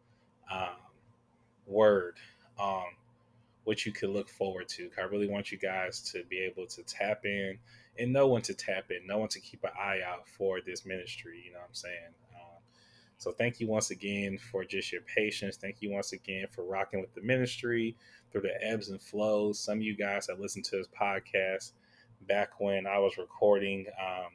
um, 0.52 0.76
word 1.66 2.18
on 2.58 2.86
what 3.64 3.86
you 3.86 3.92
could 3.92 4.10
look 4.10 4.30
forward 4.30 4.68
to. 4.70 4.90
I 4.98 5.04
really 5.04 5.28
want 5.28 5.52
you 5.52 5.58
guys 5.58 6.02
to 6.12 6.24
be 6.30 6.40
able 6.40 6.66
to 6.68 6.84
tap 6.84 7.26
in 7.26 7.58
and 8.00 8.12
know 8.12 8.28
when 8.28 8.42
to 8.44 8.54
tap 8.54 8.90
in, 8.90 9.06
know 9.06 9.20
when 9.20 9.30
to 9.30 9.40
keep 9.40 9.64
an 9.64 9.72
eye 9.80 10.00
out 10.06 10.28
for 10.28 10.60
this 10.62 10.86
ministry. 10.86 11.44
You 11.46 11.54
know 11.54 11.60
what 11.60 11.68
I'm 11.68 11.74
saying? 11.74 12.14
Um, 12.34 12.62
so 13.18 13.32
thank 13.32 13.60
you 13.60 13.68
once 13.68 13.92
again 13.92 14.40
for 14.40 14.64
just 14.64 14.92
your 14.92 15.02
patience. 15.02 15.58
Thank 15.58 15.78
you 15.82 15.92
once 15.92 16.14
again 16.14 16.48
for 16.50 16.64
rocking 16.64 17.02
with 17.02 17.14
the 17.14 17.22
ministry 17.22 17.96
through 18.32 18.42
the 18.42 18.64
ebbs 18.64 18.90
and 18.90 19.02
flows. 19.02 19.60
Some 19.60 19.78
of 19.78 19.84
you 19.84 19.96
guys 19.96 20.28
have 20.28 20.40
listened 20.40 20.66
to 20.66 20.78
this 20.78 20.88
podcast 21.00 21.74
back 22.28 22.60
when 22.60 22.88
I 22.88 22.98
was 22.98 23.18
recording 23.18 23.86
um, 24.02 24.32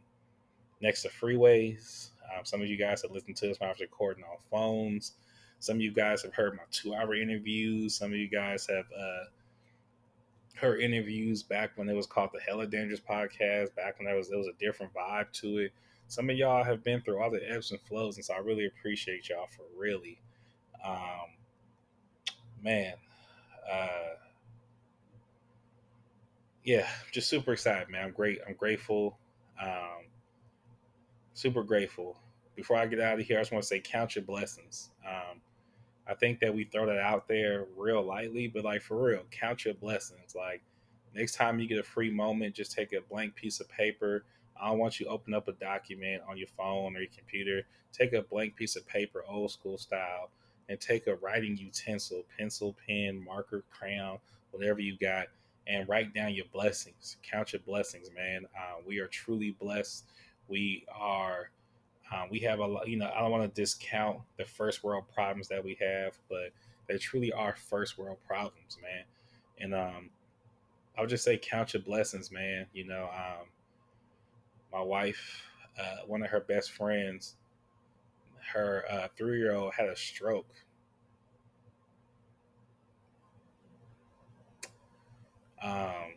next 0.80 1.02
to 1.02 1.08
freeways. 1.08 2.10
Um, 2.34 2.44
some 2.44 2.60
of 2.62 2.68
you 2.68 2.76
guys 2.76 3.02
have 3.02 3.10
listened 3.10 3.36
to 3.36 3.50
us 3.50 3.60
when 3.60 3.68
I 3.68 3.72
was 3.72 3.80
recording 3.80 4.24
on 4.24 4.36
phones. 4.50 5.12
Some 5.58 5.76
of 5.76 5.82
you 5.82 5.92
guys 5.92 6.22
have 6.22 6.34
heard 6.34 6.54
my 6.54 6.62
two 6.70 6.94
hour 6.94 7.14
interviews. 7.14 7.94
Some 7.94 8.12
of 8.12 8.18
you 8.18 8.28
guys 8.28 8.66
have 8.66 8.84
uh, 8.96 9.24
heard 10.54 10.80
interviews 10.80 11.42
back 11.42 11.72
when 11.76 11.88
it 11.88 11.94
was 11.94 12.06
called 12.06 12.30
the 12.32 12.40
Hella 12.40 12.66
Dangerous 12.66 13.00
podcast, 13.00 13.74
back 13.74 13.98
when 13.98 14.06
there 14.06 14.16
was, 14.16 14.28
there 14.28 14.38
was 14.38 14.48
a 14.48 14.58
different 14.58 14.92
vibe 14.94 15.32
to 15.40 15.58
it. 15.58 15.72
Some 16.08 16.30
of 16.30 16.36
y'all 16.36 16.62
have 16.62 16.84
been 16.84 17.00
through 17.02 17.20
all 17.20 17.30
the 17.30 17.50
ebbs 17.50 17.72
and 17.72 17.80
flows, 17.80 18.16
and 18.16 18.24
so 18.24 18.34
I 18.34 18.38
really 18.38 18.66
appreciate 18.66 19.28
y'all 19.28 19.48
for 19.48 19.64
really, 19.76 20.18
um, 20.84 21.32
man, 22.62 22.94
uh, 23.70 24.14
yeah, 26.64 26.86
just 27.12 27.28
super 27.28 27.52
excited, 27.52 27.88
man. 27.88 28.04
I'm 28.04 28.12
great. 28.12 28.40
I'm 28.46 28.54
grateful. 28.54 29.18
Um, 29.62 30.06
super 31.36 31.62
grateful. 31.62 32.16
Before 32.54 32.78
I 32.78 32.86
get 32.86 32.98
out 32.98 33.20
of 33.20 33.26
here, 33.26 33.38
I 33.38 33.42
just 33.42 33.52
want 33.52 33.62
to 33.62 33.68
say 33.68 33.78
count 33.78 34.16
your 34.16 34.24
blessings. 34.24 34.90
Um, 35.06 35.40
I 36.08 36.14
think 36.14 36.40
that 36.40 36.54
we 36.54 36.64
throw 36.64 36.86
that 36.86 36.98
out 36.98 37.28
there 37.28 37.66
real 37.76 38.02
lightly, 38.02 38.48
but 38.48 38.64
like 38.64 38.80
for 38.80 39.10
real, 39.10 39.22
count 39.30 39.66
your 39.66 39.74
blessings. 39.74 40.34
Like 40.34 40.62
next 41.14 41.34
time 41.34 41.60
you 41.60 41.68
get 41.68 41.78
a 41.78 41.82
free 41.82 42.10
moment, 42.10 42.54
just 42.54 42.72
take 42.72 42.94
a 42.94 43.02
blank 43.02 43.34
piece 43.34 43.60
of 43.60 43.68
paper. 43.68 44.24
I 44.58 44.68
don't 44.68 44.78
want 44.78 44.98
you 44.98 45.06
to 45.06 45.12
open 45.12 45.34
up 45.34 45.46
a 45.48 45.52
document 45.52 46.22
on 46.26 46.38
your 46.38 46.48
phone 46.48 46.96
or 46.96 47.00
your 47.00 47.10
computer. 47.14 47.66
Take 47.92 48.14
a 48.14 48.22
blank 48.22 48.56
piece 48.56 48.74
of 48.74 48.86
paper, 48.86 49.22
old 49.28 49.50
school 49.50 49.76
style, 49.76 50.30
and 50.70 50.80
take 50.80 51.06
a 51.06 51.16
writing 51.16 51.54
utensil, 51.58 52.24
pencil, 52.38 52.74
pen, 52.88 53.22
marker, 53.22 53.62
crayon, 53.70 54.18
whatever 54.52 54.80
you 54.80 54.96
got, 54.96 55.26
and 55.66 55.86
write 55.86 56.14
down 56.14 56.32
your 56.32 56.46
blessings. 56.50 57.18
Count 57.22 57.52
your 57.52 57.60
blessings, 57.60 58.08
man. 58.14 58.46
Uh, 58.56 58.80
we 58.86 59.00
are 59.00 59.08
truly 59.08 59.54
blessed 59.60 60.06
we 60.48 60.84
are 60.94 61.50
um, 62.12 62.28
we 62.30 62.40
have 62.40 62.60
a 62.60 62.66
lot 62.66 62.88
you 62.88 62.96
know 62.96 63.10
i 63.16 63.20
don't 63.20 63.30
want 63.30 63.42
to 63.54 63.60
discount 63.60 64.18
the 64.38 64.44
first 64.44 64.84
world 64.84 65.04
problems 65.14 65.48
that 65.48 65.64
we 65.64 65.76
have 65.80 66.18
but 66.28 66.50
They 66.88 66.98
truly 66.98 67.32
are 67.32 67.56
first 67.56 67.98
world 67.98 68.18
problems, 68.26 68.78
man. 68.82 69.04
And 69.60 69.74
um, 69.74 70.10
I 70.96 71.00
would 71.02 71.10
just 71.10 71.24
say 71.24 71.38
count 71.38 71.74
your 71.74 71.82
blessings, 71.82 72.32
man. 72.32 72.66
You 72.74 72.86
know, 72.86 73.04
um, 73.14 73.46
my 74.72 74.80
wife, 74.80 75.42
uh, 75.78 76.06
one 76.06 76.22
of 76.22 76.30
her 76.30 76.40
best 76.40 76.72
friends, 76.72 77.36
her 78.52 78.84
uh, 78.90 79.08
three 79.16 79.38
year 79.38 79.54
old 79.54 79.74
had 79.74 79.88
a 79.88 79.96
stroke. 79.96 80.64
Um, 85.62 86.14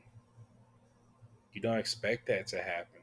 you 1.54 1.62
don't 1.62 1.78
expect 1.78 2.28
that 2.28 2.48
to 2.48 2.58
happen. 2.58 2.99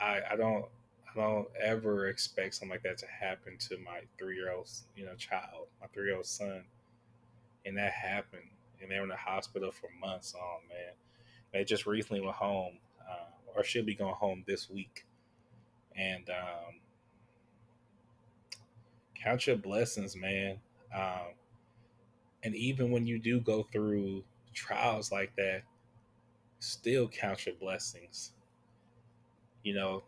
I 0.00 0.20
I 0.32 0.36
don't 0.36 0.66
I 1.10 1.20
don't 1.20 1.48
ever 1.60 2.08
expect 2.08 2.54
something 2.54 2.70
like 2.70 2.82
that 2.84 2.98
to 2.98 3.06
happen 3.06 3.56
to 3.68 3.78
my 3.78 4.00
three 4.18 4.36
year 4.36 4.52
old 4.52 4.68
you 4.96 5.04
know 5.04 5.14
child, 5.16 5.68
my 5.80 5.86
three 5.88 6.06
year 6.06 6.16
old 6.16 6.26
son, 6.26 6.64
and 7.66 7.76
that 7.76 7.92
happened, 7.92 8.48
and 8.80 8.90
they 8.90 8.96
were 8.96 9.04
in 9.04 9.08
the 9.08 9.16
hospital 9.16 9.70
for 9.70 9.90
months 10.00 10.34
on 10.34 10.68
man. 10.68 10.94
They 11.52 11.64
just 11.64 11.86
recently 11.86 12.20
went 12.20 12.36
home, 12.36 12.78
uh, 13.00 13.56
or 13.56 13.64
should 13.64 13.86
be 13.86 13.94
going 13.94 14.14
home 14.14 14.44
this 14.46 14.70
week, 14.70 15.04
and 15.96 16.28
um, 16.30 16.74
count 19.14 19.46
your 19.46 19.56
blessings, 19.56 20.16
man. 20.16 20.58
Um, 20.94 21.34
and 22.42 22.54
even 22.54 22.90
when 22.90 23.06
you 23.06 23.18
do 23.18 23.40
go 23.40 23.64
through 23.72 24.24
trials 24.54 25.12
like 25.12 25.34
that, 25.36 25.62
still 26.58 27.08
count 27.08 27.46
your 27.46 27.54
blessings. 27.56 28.32
You 29.62 29.74
know, 29.74 30.02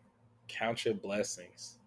count 0.49 0.85
your 0.85 0.95
blessings. 0.95 1.79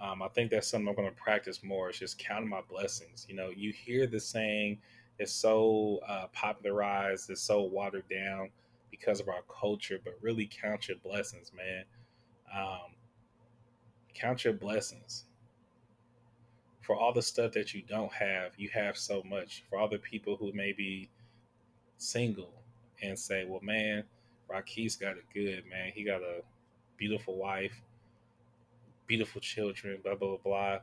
Um, 0.00 0.22
I 0.22 0.28
think 0.28 0.50
that's 0.50 0.68
something 0.68 0.88
I'm 0.88 0.94
going 0.94 1.08
to 1.08 1.14
practice 1.14 1.62
more. 1.62 1.90
Is 1.90 1.98
just 1.98 2.18
counting 2.18 2.48
my 2.48 2.60
blessings. 2.68 3.26
You 3.28 3.36
know, 3.36 3.50
you 3.54 3.72
hear 3.72 4.06
the 4.06 4.20
saying, 4.20 4.78
it's 5.18 5.32
so 5.32 6.00
uh, 6.06 6.26
popularized, 6.32 7.30
it's 7.30 7.40
so 7.40 7.62
watered 7.62 8.08
down 8.08 8.50
because 8.90 9.20
of 9.20 9.28
our 9.28 9.42
culture, 9.48 9.98
but 10.04 10.14
really 10.20 10.46
count 10.46 10.88
your 10.88 10.98
blessings, 10.98 11.52
man. 11.56 11.84
Um, 12.54 12.92
count 14.14 14.44
your 14.44 14.52
blessings. 14.54 15.24
For 16.82 16.94
all 16.94 17.12
the 17.12 17.22
stuff 17.22 17.52
that 17.52 17.74
you 17.74 17.82
don't 17.82 18.12
have, 18.12 18.52
you 18.56 18.68
have 18.72 18.96
so 18.96 19.22
much. 19.24 19.64
For 19.68 19.78
all 19.78 19.88
the 19.88 19.98
people 19.98 20.36
who 20.36 20.52
may 20.52 20.72
be 20.72 21.08
single 21.96 22.52
and 23.02 23.18
say, 23.18 23.44
well, 23.44 23.60
man, 23.62 24.04
Rocquice 24.50 24.98
got 24.98 25.16
it 25.16 25.24
good, 25.34 25.64
man. 25.68 25.92
He 25.94 26.04
got 26.04 26.22
a 26.22 26.42
beautiful 26.96 27.36
wife, 27.36 27.82
beautiful 29.06 29.40
children, 29.40 29.98
blah, 30.02 30.14
blah, 30.14 30.36
blah. 30.42 30.78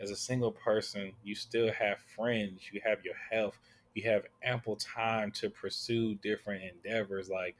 As 0.00 0.10
a 0.10 0.16
single 0.16 0.52
person, 0.52 1.12
you 1.22 1.34
still 1.34 1.72
have 1.72 1.98
friends, 2.16 2.62
you 2.72 2.80
have 2.84 3.04
your 3.04 3.14
health, 3.30 3.58
you 3.94 4.02
have 4.04 4.24
ample 4.42 4.76
time 4.76 5.30
to 5.32 5.50
pursue 5.50 6.14
different 6.16 6.62
endeavors. 6.62 7.28
Like, 7.28 7.56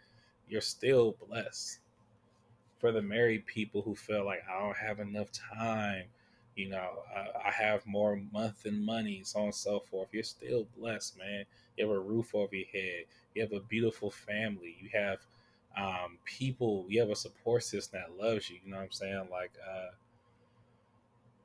you're 0.49 0.61
still 0.61 1.16
blessed. 1.29 1.79
For 2.79 2.92
the 2.92 3.03
married 3.03 3.44
people 3.44 3.83
who 3.83 3.94
feel 3.94 4.25
like, 4.25 4.42
I 4.51 4.59
don't 4.61 4.77
have 4.77 5.01
enough 5.01 5.29
time, 5.33 6.05
you 6.57 6.68
know, 6.68 6.90
I, 7.14 7.49
I 7.49 7.51
have 7.51 7.87
more 7.87 8.20
month 8.33 8.64
and 8.64 8.85
money, 8.85 9.23
so 9.25 9.40
on 9.40 9.44
and 9.46 9.55
so 9.55 9.81
forth. 9.81 10.09
You're 10.12 10.23
still 10.23 10.66
blessed, 10.79 11.18
man. 11.18 11.44
You 11.80 11.88
have 11.88 11.96
a 11.96 12.00
roof 12.00 12.34
over 12.34 12.54
your 12.54 12.66
head. 12.72 13.04
You 13.34 13.42
have 13.42 13.52
a 13.52 13.60
beautiful 13.60 14.10
family. 14.10 14.76
You 14.80 14.90
have 14.92 15.18
um, 15.76 16.18
people, 16.24 16.84
you 16.88 17.00
have 17.00 17.10
a 17.10 17.16
support 17.16 17.62
system 17.62 18.00
that 18.00 18.22
loves 18.22 18.50
you. 18.50 18.58
You 18.64 18.70
know 18.70 18.76
what 18.76 18.84
I'm 18.84 18.92
saying? 18.92 19.28
Like, 19.30 19.52
uh, 19.66 19.90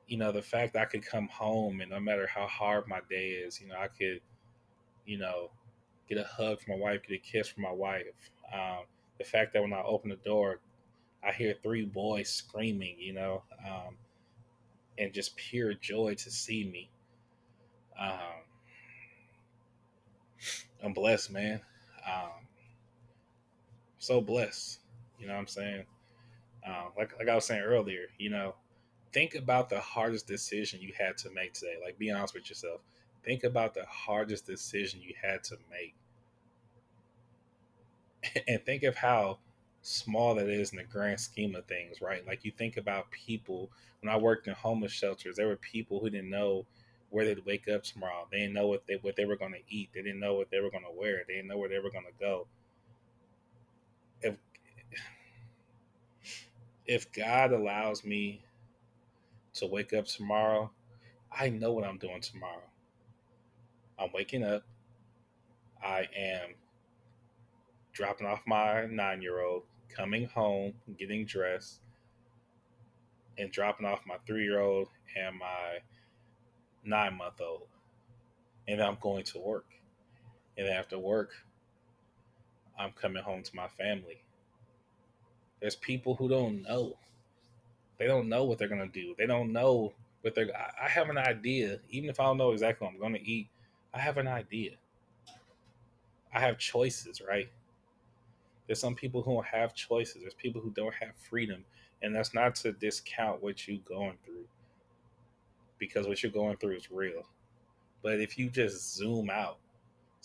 you 0.08 0.18
know, 0.18 0.32
the 0.32 0.42
fact 0.42 0.76
I 0.76 0.86
could 0.86 1.06
come 1.06 1.28
home 1.28 1.80
and 1.82 1.90
no 1.92 2.00
matter 2.00 2.28
how 2.28 2.48
hard 2.48 2.88
my 2.88 3.00
day 3.10 3.30
is, 3.30 3.62
you 3.62 3.68
know, 3.68 3.78
I 3.78 3.88
could, 3.88 4.20
you 5.06 5.18
know, 5.18 5.52
get 6.10 6.18
a 6.18 6.24
hug 6.24 6.60
from 6.60 6.80
my 6.80 6.80
wife, 6.80 7.02
get 7.08 7.16
a 7.16 7.20
kiss 7.20 7.48
from 7.48 7.64
my 7.64 7.72
wife. 7.72 8.04
Um, 8.54 8.86
the 9.18 9.24
fact 9.24 9.54
that 9.54 9.62
when 9.62 9.74
I 9.74 9.82
open 9.84 10.10
the 10.10 10.18
door, 10.18 10.60
I 11.24 11.32
hear 11.32 11.56
three 11.64 11.86
boys 11.86 12.30
screaming, 12.30 12.98
you 13.00 13.14
know, 13.14 13.44
um, 13.66 13.96
and 14.98 15.14
just 15.14 15.36
pure 15.38 15.74
joy 15.74 16.16
to 16.16 16.30
see 16.30 16.66
me. 16.66 16.90
Um, 18.00 18.44
I'm 20.84 20.94
blessed, 20.94 21.32
man. 21.32 21.62
Um, 22.06 22.48
so 23.98 24.22
blessed. 24.22 24.80
You 25.20 25.28
know 25.28 25.34
what 25.34 25.40
I'm 25.40 25.48
saying? 25.48 25.86
Uh, 26.68 26.86
like 26.98 27.18
like 27.20 27.30
I 27.30 27.36
was 27.36 27.46
saying 27.46 27.62
earlier, 27.62 28.08
you 28.18 28.30
know, 28.30 28.56
think 29.14 29.36
about 29.36 29.70
the 29.70 29.80
hardest 29.80 30.28
decision 30.28 30.82
you 30.82 30.94
had 30.98 31.18
to 31.20 31.30
make 31.32 31.54
today. 31.54 31.76
Like, 31.84 31.98
be 31.98 32.12
honest 32.12 32.34
with 32.34 32.50
yourself. 32.50 32.82
Think 33.24 33.44
about 33.44 33.74
the 33.74 33.86
hardest 33.88 34.46
decision 34.46 35.02
you 35.02 35.16
had 35.22 35.44
to 35.46 35.58
make, 35.72 35.96
and 38.48 38.64
think 38.66 38.84
of 38.84 38.96
how 38.96 39.40
small 39.82 40.36
that 40.36 40.50
is 40.50 40.72
in 40.72 40.78
the 40.78 40.84
grand 40.84 41.20
scheme 41.20 41.56
of 41.56 41.66
things, 41.66 42.02
right? 42.02 42.26
Like 42.28 42.44
you 42.44 42.52
think 42.52 42.78
about 42.78 43.12
people. 43.12 43.72
When 44.02 44.14
I 44.14 44.18
worked 44.18 44.48
in 44.48 44.54
homeless 44.54 44.92
shelters, 44.92 45.38
there 45.38 45.48
were 45.48 45.56
people 45.56 46.00
who 46.00 46.10
didn't 46.10 46.30
know 46.30 46.66
where 47.16 47.26
they'd 47.26 47.46
wake 47.46 47.68
up 47.70 47.84
tomorrow. 47.84 48.28
They 48.32 48.40
didn't 48.40 48.54
know 48.54 48.68
what 48.68 48.86
they 48.88 48.96
what 49.02 49.16
they 49.16 49.26
were 49.26 49.38
going 49.38 49.54
to 49.54 49.76
eat. 49.76 49.90
They 49.94 50.02
didn't 50.02 50.20
know 50.20 50.36
what 50.36 50.52
they 50.52 50.60
were 50.60 50.72
going 50.72 50.84
to 50.84 51.00
wear. 51.00 51.24
They 51.28 51.36
didn't 51.36 51.50
know 51.50 51.58
where 51.58 51.70
they 51.70 51.80
were 51.80 51.92
going 51.92 52.06
to 52.06 52.20
go 52.20 52.48
if 54.22 54.36
if 56.86 57.12
God 57.14 57.52
allows 57.52 58.04
me 58.04 58.42
to 59.56 59.66
wake 59.66 59.94
up 59.94 60.06
tomorrow, 60.06 60.72
I 61.32 61.50
know 61.50 61.72
what 61.72 61.86
I'm 61.86 61.98
doing 61.98 62.22
tomorrow. 62.22 62.64
I'm 63.98 64.10
waking 64.14 64.44
up. 64.44 64.64
I 65.84 66.08
am 66.18 66.56
dropping 67.94 68.28
off 68.28 68.42
my 68.46 68.86
nine 68.88 69.22
year 69.22 69.42
old, 69.42 69.64
coming 69.96 70.26
home, 70.28 70.74
getting 70.98 71.26
dressed, 71.26 71.80
and 73.38 73.52
dropping 73.52 73.86
off 73.86 74.02
my 74.06 74.18
three 74.28 74.44
year 74.44 74.60
old 74.60 74.90
and 75.18 75.38
my 75.38 75.80
nine 76.86 77.18
month 77.18 77.42
old. 77.42 77.68
And 78.68 78.82
I'm 78.82 78.98
going 79.00 79.24
to 79.26 79.40
work. 79.40 79.66
And 80.58 80.68
after 80.68 80.98
work, 80.98 81.32
I'm 82.78 82.92
coming 82.92 83.24
home 83.24 83.44
to 83.44 83.56
my 83.56 83.68
family. 83.68 84.22
There's 85.62 85.76
people 85.76 86.16
who 86.16 86.28
don't 86.30 86.64
know. 86.64 86.98
They 87.98 88.08
don't 88.08 88.28
know 88.28 88.44
what 88.44 88.58
they're 88.58 88.68
gonna 88.68 88.88
do. 88.88 89.16
They 89.18 89.26
don't 89.26 89.52
know 89.52 89.94
what 90.22 90.36
they're. 90.36 90.50
I 90.56 90.90
have 90.90 91.10
an 91.10 91.18
idea, 91.18 91.80
even 91.90 92.10
if 92.10 92.20
I 92.20 92.26
don't 92.26 92.38
know 92.38 92.52
exactly 92.52 92.86
what 92.86 92.94
I'm 92.94 93.00
gonna 93.00 93.20
eat. 93.24 93.48
I 93.94 94.00
have 94.00 94.18
an 94.18 94.28
idea. 94.28 94.72
I 96.34 96.40
have 96.42 96.58
choices, 96.58 97.22
right? 97.22 97.50
There's 98.68 98.80
some 98.80 98.96
people 98.96 99.22
who 99.22 99.36
don't 99.36 99.46
have 99.46 99.74
choices. 99.74 100.22
There's 100.22 100.34
people 100.34 100.60
who 100.60 100.72
don't 100.72 100.94
have 100.96 101.16
freedom, 101.30 101.64
and 102.02 102.14
that's 102.14 102.34
not 102.34 102.56
to 102.56 102.74
discount 102.74 103.42
what 103.42 103.68
you're 103.68 103.78
going 103.88 104.18
through, 104.26 104.46
because 105.80 106.08
what 106.08 106.24
you're 106.24 106.32
going 106.32 106.58
through 106.58 106.76
is 106.76 106.92
real. 106.92 107.24
But 108.02 108.20
if 108.20 108.38
you 108.38 108.50
just 108.50 108.96
zoom 108.96 109.30
out 109.30 109.58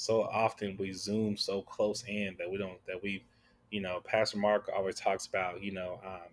so 0.01 0.23
often 0.23 0.75
we 0.79 0.95
zoom 0.95 1.37
so 1.37 1.61
close 1.61 2.05
in 2.09 2.35
that 2.39 2.51
we 2.51 2.57
don't 2.57 2.79
that 2.87 3.03
we 3.03 3.23
you 3.71 3.83
know 3.83 4.01
pastor 4.03 4.39
mark 4.39 4.67
always 4.75 4.95
talks 4.95 5.27
about 5.27 5.63
you 5.63 5.73
know 5.73 6.01
um, 6.03 6.31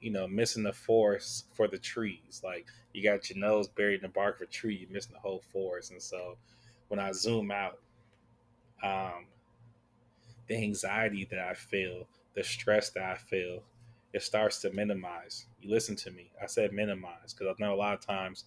you 0.00 0.10
know 0.10 0.26
missing 0.26 0.62
the 0.62 0.72
forest 0.72 1.44
for 1.52 1.68
the 1.68 1.76
trees 1.76 2.40
like 2.42 2.64
you 2.94 3.02
got 3.02 3.28
your 3.28 3.38
nose 3.38 3.68
buried 3.68 3.96
in 3.96 4.02
the 4.02 4.08
bark 4.08 4.36
of 4.36 4.48
a 4.48 4.50
tree 4.50 4.74
you're 4.74 4.90
missing 4.90 5.12
the 5.12 5.18
whole 5.18 5.42
forest 5.52 5.90
and 5.90 6.00
so 6.00 6.38
when 6.88 6.98
i 6.98 7.12
zoom 7.12 7.50
out 7.50 7.78
um, 8.82 9.26
the 10.46 10.56
anxiety 10.56 11.28
that 11.30 11.40
i 11.40 11.52
feel 11.52 12.06
the 12.34 12.42
stress 12.42 12.88
that 12.88 13.02
i 13.02 13.16
feel 13.16 13.62
it 14.12 14.22
starts 14.22 14.60
to 14.60 14.72
minimize 14.72 15.46
you 15.60 15.70
listen 15.70 15.96
to 15.96 16.10
me 16.10 16.30
i 16.42 16.46
said 16.46 16.72
minimize 16.72 17.32
because 17.32 17.46
i 17.48 17.62
know 17.62 17.74
a 17.74 17.76
lot 17.76 17.94
of 17.94 18.00
times 18.00 18.44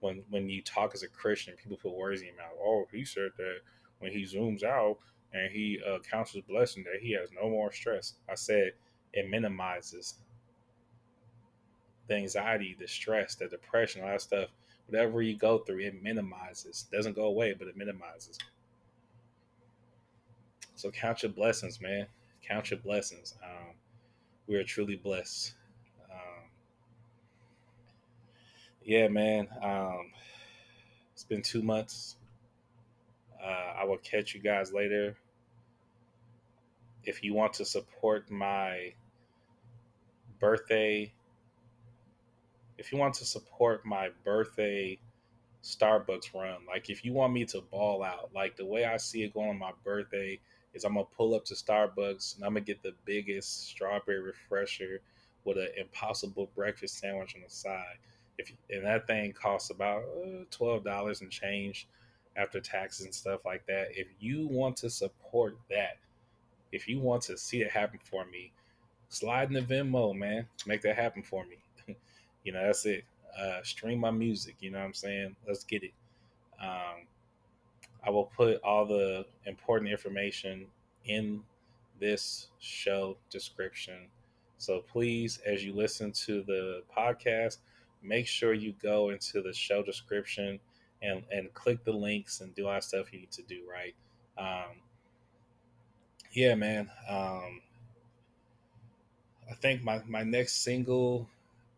when 0.00 0.22
when 0.30 0.48
you 0.48 0.62
talk 0.62 0.94
as 0.94 1.02
a 1.02 1.08
Christian, 1.08 1.54
people 1.56 1.76
put 1.76 1.92
words 1.92 2.20
in 2.20 2.28
your 2.28 2.36
mouth. 2.36 2.56
Oh, 2.62 2.86
he 2.92 3.04
said 3.04 3.30
that 3.36 3.58
when 3.98 4.12
he 4.12 4.22
zooms 4.22 4.62
out 4.62 4.98
and 5.32 5.50
he 5.50 5.80
uh, 5.86 5.98
counts 5.98 6.32
his 6.32 6.42
blessing, 6.42 6.84
that 6.84 7.00
he 7.00 7.12
has 7.12 7.30
no 7.32 7.48
more 7.48 7.72
stress. 7.72 8.14
I 8.28 8.34
said 8.34 8.72
it 9.12 9.28
minimizes 9.28 10.14
the 12.06 12.14
anxiety, 12.14 12.76
the 12.78 12.88
stress, 12.88 13.34
the 13.34 13.48
depression, 13.48 14.02
all 14.02 14.08
that 14.08 14.22
stuff. 14.22 14.48
Whatever 14.86 15.20
you 15.20 15.36
go 15.36 15.58
through, 15.58 15.80
it 15.80 16.02
minimizes. 16.02 16.86
Doesn't 16.90 17.14
go 17.14 17.24
away, 17.24 17.54
but 17.58 17.68
it 17.68 17.76
minimizes. 17.76 18.38
So 20.76 20.90
count 20.90 21.22
your 21.22 21.32
blessings, 21.32 21.80
man. 21.80 22.06
Count 22.42 22.70
your 22.70 22.80
blessings. 22.80 23.34
Um, 23.44 23.74
we 24.48 24.56
are 24.56 24.64
truly 24.64 24.96
blessed. 24.96 25.54
yeah, 28.82 29.06
man. 29.08 29.48
Um, 29.62 30.12
it's 31.12 31.24
been 31.24 31.42
two 31.42 31.62
months. 31.62 32.16
Uh, 33.42 33.80
I 33.80 33.84
will 33.84 33.98
catch 33.98 34.34
you 34.34 34.40
guys 34.40 34.72
later. 34.72 35.14
If 37.04 37.22
you 37.22 37.34
want 37.34 37.52
to 37.54 37.66
support 37.66 38.30
my 38.30 38.94
birthday 40.40 41.12
if 42.78 42.92
you 42.92 42.98
want 42.98 43.14
to 43.14 43.24
support 43.24 43.84
my 43.84 44.10
birthday 44.24 44.98
Starbucks 45.62 46.32
run, 46.32 46.58
like 46.66 46.88
if 46.88 47.04
you 47.04 47.12
want 47.12 47.32
me 47.32 47.44
to 47.46 47.60
ball 47.60 48.04
out, 48.04 48.30
like 48.34 48.56
the 48.56 48.64
way 48.64 48.84
I 48.84 48.96
see 48.96 49.24
it 49.24 49.34
going 49.34 49.50
on 49.50 49.58
my 49.58 49.72
birthday 49.84 50.38
is 50.74 50.84
I'm 50.84 50.94
gonna 50.94 51.06
pull 51.16 51.34
up 51.34 51.44
to 51.46 51.54
Starbucks 51.54 52.36
and 52.36 52.44
I'm 52.44 52.52
gonna 52.52 52.60
get 52.60 52.82
the 52.82 52.94
biggest 53.04 53.68
strawberry 53.68 54.20
refresher 54.20 55.00
with 55.44 55.56
an 55.56 55.68
impossible 55.76 56.50
breakfast 56.54 56.98
sandwich 56.98 57.34
on 57.34 57.42
the 57.42 57.50
side. 57.50 57.98
If 58.38 58.52
and 58.70 58.84
that 58.84 59.06
thing 59.06 59.32
costs 59.32 59.70
about 59.70 60.02
uh, 60.02 60.44
twelve 60.50 60.84
dollars 60.84 61.20
and 61.20 61.30
change 61.30 61.88
after 62.38 62.60
taxes 62.60 63.04
and 63.04 63.14
stuff 63.14 63.44
like 63.44 63.66
that. 63.66 63.88
If 63.90 64.08
you 64.20 64.46
want 64.46 64.76
to 64.78 64.88
support 64.88 65.58
that, 65.70 65.98
if 66.72 66.88
you 66.88 67.00
want 67.00 67.22
to 67.22 67.36
see 67.36 67.60
it 67.60 67.70
happen 67.70 67.98
for 68.02 68.24
me, 68.26 68.52
slide 69.08 69.48
in 69.48 69.54
the 69.54 69.60
Venmo, 69.60 70.14
man. 70.14 70.46
Make 70.66 70.82
that 70.82 70.96
happen 70.96 71.22
for 71.22 71.44
me. 71.44 71.58
you 72.44 72.52
know, 72.52 72.64
that's 72.64 72.86
it. 72.86 73.04
Uh, 73.38 73.62
stream 73.62 73.98
my 73.98 74.10
music. 74.10 74.56
You 74.60 74.70
know 74.70 74.78
what 74.78 74.84
I'm 74.84 74.94
saying? 74.94 75.36
Let's 75.46 75.64
get 75.64 75.82
it. 75.82 75.92
Um, 76.62 77.06
I 78.04 78.10
will 78.10 78.24
put 78.24 78.62
all 78.62 78.86
the 78.86 79.26
important 79.46 79.90
information 79.90 80.66
in 81.04 81.42
this 82.00 82.48
show 82.60 83.16
description. 83.30 84.08
So 84.58 84.80
please, 84.80 85.40
as 85.46 85.64
you 85.64 85.72
listen 85.72 86.12
to 86.12 86.42
the 86.42 86.82
podcast, 86.96 87.58
make 88.02 88.26
sure 88.26 88.54
you 88.54 88.74
go 88.82 89.10
into 89.10 89.42
the 89.42 89.52
show 89.52 89.82
description 89.82 90.60
and 91.02 91.22
and 91.30 91.52
click 91.54 91.84
the 91.84 91.92
links 91.92 92.40
and 92.40 92.54
do 92.54 92.66
all 92.66 92.72
that 92.74 92.84
stuff 92.84 93.12
you 93.12 93.20
need 93.20 93.30
to 93.32 93.42
do. 93.42 93.60
Right? 93.70 93.94
Um, 94.36 94.76
yeah, 96.32 96.54
man. 96.54 96.90
Um, 97.08 97.62
I 99.50 99.54
think 99.54 99.82
my 99.82 100.02
my 100.06 100.22
next 100.22 100.64
single 100.64 101.28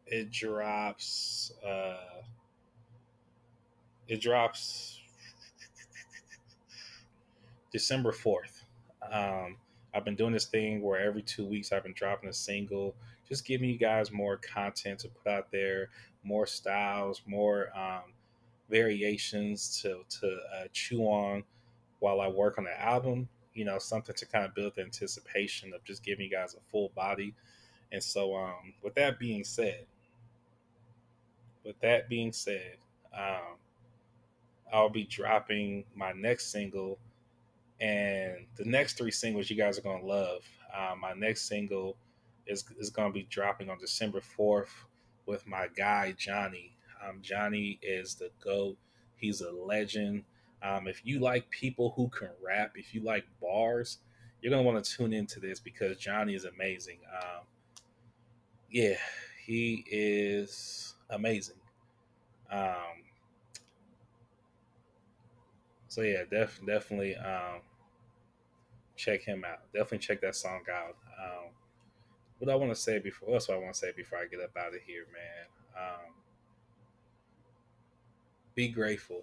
it 0.07 0.31
drops. 0.31 1.53
Uh, 1.65 2.23
it 4.09 4.21
drops 4.21 5.00
December 7.73 8.13
fourth. 8.13 8.65
Um, 9.11 9.57
I've 9.95 10.05
been 10.05 10.17
doing 10.17 10.33
this 10.33 10.47
thing 10.47 10.83
where 10.83 11.01
every 11.01 11.23
two 11.23 11.45
weeks 11.45 11.73
I've 11.73 11.83
been 11.83 11.95
dropping 11.95 12.29
a 12.29 12.33
single, 12.33 12.95
just 13.29 13.45
giving 13.45 13.69
you 13.69 13.79
guys 13.79 14.13
more 14.13 14.37
content 14.37 15.01
to 15.01 15.09
put 15.09 15.31
out 15.31 15.51
there, 15.51 15.89
more 16.23 16.47
styles, 16.47 17.23
more 17.27 17.69
um, 17.77 18.13
variations 18.69 19.81
to 19.83 20.05
to 20.21 20.39
uh, 20.55 20.65
chew 20.73 21.03
on 21.03 21.43
while 21.99 22.21
I 22.21 22.29
work 22.29 22.59
on 22.59 22.65
the 22.65 22.81
album. 22.81 23.29
You 23.55 23.65
know, 23.65 23.79
something 23.79 24.15
to 24.15 24.27
kind 24.27 24.45
of 24.45 24.55
build 24.55 24.75
the 24.77 24.83
anticipation 24.83 25.73
of 25.75 25.83
just 25.85 26.05
giving 26.05 26.25
you 26.25 26.31
guys 26.31 26.55
a 26.55 26.61
full 26.71 26.91
body. 26.95 27.35
And 27.93 28.03
so, 28.03 28.37
um, 28.37 28.73
with 28.83 28.95
that 28.95 29.19
being 29.19 29.43
said, 29.43 29.85
with 31.65 31.79
that 31.81 32.09
being 32.09 32.33
said, 32.33 32.77
um, 33.13 33.57
I'll 34.73 34.89
be 34.89 35.03
dropping 35.03 35.85
my 35.97 36.13
next 36.13 36.53
single, 36.53 36.99
and 37.81 38.47
the 38.57 38.65
next 38.65 38.99
three 38.99 39.11
singles 39.11 39.49
you 39.49 39.57
guys 39.57 39.79
are 39.79 39.83
gonna 39.83 40.05
love. 40.05 40.45
Uh, 40.77 40.95
my 41.01 41.13
next 41.15 41.49
single 41.49 41.97
is 42.47 42.65
is 42.79 42.91
gonna 42.91 43.13
be 43.13 43.27
dropping 43.31 43.71
on 43.71 43.79
December 43.79 44.21
fourth 44.21 44.85
with 45.27 45.47
my 45.47 45.69
guy 45.77 46.13
Johnny. 46.17 46.77
Um, 47.03 47.21
Johnny 47.23 47.79
is 47.83 48.15
the 48.15 48.31
GOAT. 48.45 48.77
He's 49.17 49.41
a 49.41 49.51
legend. 49.51 50.25
Um, 50.63 50.89
if 50.89 51.01
you 51.05 51.21
like 51.21 51.49
people 51.51 51.95
who 51.97 52.09
can 52.09 52.29
rap, 52.45 52.73
if 52.75 52.95
you 52.95 53.03
like 53.03 53.25
bars, 53.41 53.99
you're 54.41 54.51
gonna 54.51 54.63
want 54.63 54.83
to 54.83 54.97
tune 54.97 55.13
into 55.13 55.41
this 55.41 55.59
because 55.59 55.97
Johnny 55.97 56.35
is 56.35 56.45
amazing. 56.45 56.99
Um, 57.11 57.45
yeah, 58.71 58.97
he 59.47 59.85
is 59.91 60.95
amazing. 61.09 61.57
Um, 62.51 63.05
so 65.89 66.03
yeah, 66.03 66.23
def- 66.31 66.61
definitely 66.67 67.17
um, 67.17 67.61
check 69.01 69.23
him 69.23 69.45
out. 69.45 69.73
Definitely 69.73 69.99
check 69.99 70.21
that 70.21 70.37
song 70.37 70.61
out. 70.73 70.97
Um, 71.19 71.51
what 72.39 72.51
I 72.51 72.55
want 72.57 72.73
to 72.75 72.81
say 72.81 72.99
before, 72.99 73.31
what's 73.31 73.49
what 73.49 73.57
I 73.57 73.61
want 73.61 73.75
to 73.75 73.79
say 73.81 73.93
before 73.97 74.19
I 74.19 74.27
get 74.27 74.41
up 74.41 74.57
out 74.57 74.75
of 74.75 74.81
here, 74.87 75.07
man. 75.13 75.47
Um, 75.77 76.15
be 78.55 78.69
grateful. 78.69 79.23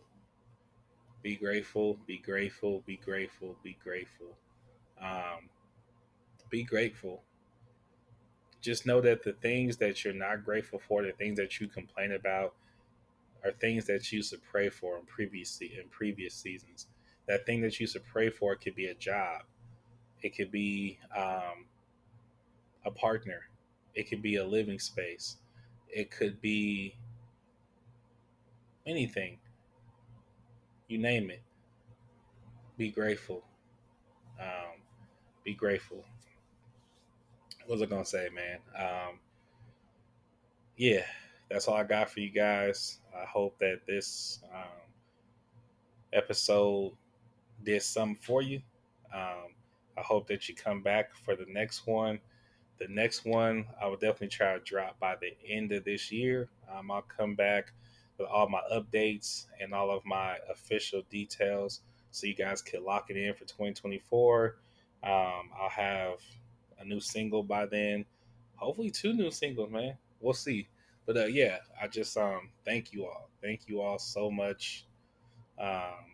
Be 1.24 1.36
grateful. 1.36 1.98
Be 2.08 2.18
grateful. 2.18 2.84
Be 2.86 2.98
grateful. 2.98 3.56
Be 3.63 3.78
grateful. 3.84 4.38
Um, 5.02 5.50
be 6.50 6.63
grateful. 6.63 7.24
Just 8.62 8.86
know 8.86 9.02
that 9.02 9.24
the 9.24 9.34
things 9.34 9.78
that 9.78 10.04
you're 10.04 10.13
not 10.13 10.44
grateful 10.44 10.80
for, 10.80 11.04
the 11.04 11.12
things 11.13 11.38
that 11.38 11.60
you 11.60 11.68
complain 11.68 12.13
about, 12.13 12.56
are 13.44 13.52
things 13.52 13.86
that 13.86 14.12
you 14.12 14.18
used 14.18 14.32
to 14.32 14.40
pray 14.52 14.70
for 14.70 14.98
in 14.98 15.06
previous 15.06 15.60
in 15.62 15.88
previous 15.92 16.34
seasons. 16.34 16.88
That 17.28 17.46
thing 17.46 17.62
that 17.62 17.80
you 17.80 17.84
used 17.84 17.94
to 17.94 18.00
pray 18.02 18.30
for 18.30 18.56
could 18.56 18.76
be 18.76 18.88
a 18.88 18.96
job. 18.96 19.44
It 20.22 20.36
could 20.36 20.52
be 20.52 21.00
um, 21.16 21.66
a 22.86 22.92
partner. 22.92 23.42
It 23.96 24.10
could 24.10 24.22
be 24.22 24.36
a 24.36 24.46
living 24.46 24.80
space. 24.80 25.38
It 25.90 26.12
could 26.12 26.42
be 26.42 26.96
anything. 28.86 29.38
You 30.88 30.98
name 30.98 31.30
it. 31.30 31.42
Be 32.78 32.90
grateful. 32.90 33.44
Um, 34.40 34.82
be 35.44 35.54
grateful. 35.54 36.06
What 37.66 37.80
was 37.80 37.82
I 37.82 37.86
gonna 37.86 38.06
say, 38.06 38.30
man? 38.34 38.60
Um, 38.78 39.20
yeah, 40.78 41.04
that's 41.50 41.68
all 41.68 41.76
I 41.76 41.84
got 41.84 42.10
for 42.10 42.20
you 42.20 42.30
guys. 42.30 43.00
I 43.14 43.26
hope 43.26 43.58
that 43.60 43.82
this 43.88 44.40
um, 44.54 44.88
episode 46.14 46.94
did 47.64 47.82
something 47.82 48.16
for 48.22 48.42
you. 48.42 48.62
Um, 49.14 49.54
I 49.98 50.02
hope 50.02 50.28
that 50.28 50.48
you 50.48 50.56
come 50.56 50.82
back 50.82 51.16
for 51.16 51.36
the 51.36 51.46
next 51.48 51.88
one. 51.88 52.20
The 52.80 52.88
next 52.88 53.26
one, 53.26 53.66
I 53.82 53.88
will 53.88 53.96
definitely 53.98 54.28
try 54.28 54.54
to 54.54 54.60
drop 54.60 55.00
by 55.00 55.16
the 55.16 55.36
end 55.50 55.72
of 55.72 55.84
this 55.84 56.12
year. 56.12 56.50
Um, 56.72 56.92
I'll 56.92 57.02
come 57.02 57.34
back 57.34 57.72
with 58.18 58.28
all 58.28 58.48
my 58.50 58.62
updates 58.72 59.46
and 59.60 59.74
all 59.74 59.90
of 59.90 60.06
my 60.06 60.38
official 60.52 61.02
details 61.10 61.82
so 62.12 62.28
you 62.28 62.36
guys 62.36 62.62
can 62.62 62.84
lock 62.84 63.10
it 63.10 63.18
in 63.18 63.34
for 63.34 63.46
2024. 63.46 64.58
Um, 65.04 65.12
I'll 65.60 65.70
have 65.70 66.20
a 66.80 66.86
new 66.86 67.00
single 67.00 67.44
by 67.44 67.66
then. 67.66 68.06
Hopefully, 68.56 68.90
two 68.90 69.14
new 69.14 69.32
singles, 69.32 69.72
man. 69.72 69.98
We'll 70.20 70.34
see. 70.34 70.68
But 71.06 71.18
uh, 71.18 71.26
yeah, 71.26 71.58
I 71.82 71.88
just 71.88 72.18
um, 72.18 72.50
thank 72.66 72.92
you 72.92 73.06
all. 73.06 73.30
Thank 73.42 73.62
you 73.68 73.82
all 73.82 74.00
so 74.00 74.30
much 74.30 74.86
um, 75.60 76.14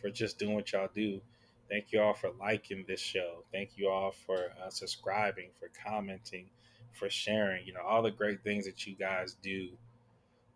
for 0.00 0.10
just 0.10 0.38
doing 0.38 0.54
what 0.54 0.72
y'all 0.72 0.88
do. 0.92 1.20
Thank 1.68 1.92
you 1.92 2.00
all 2.00 2.14
for 2.14 2.30
liking 2.38 2.84
this 2.86 3.00
show. 3.00 3.44
Thank 3.52 3.70
you 3.76 3.88
all 3.88 4.12
for 4.12 4.52
uh, 4.62 4.70
subscribing, 4.70 5.50
for 5.58 5.70
commenting, 5.86 6.46
for 6.92 7.08
sharing. 7.08 7.66
You 7.66 7.74
know 7.74 7.80
all 7.80 8.02
the 8.02 8.10
great 8.10 8.42
things 8.42 8.66
that 8.66 8.86
you 8.86 8.94
guys 8.94 9.36
do 9.42 9.68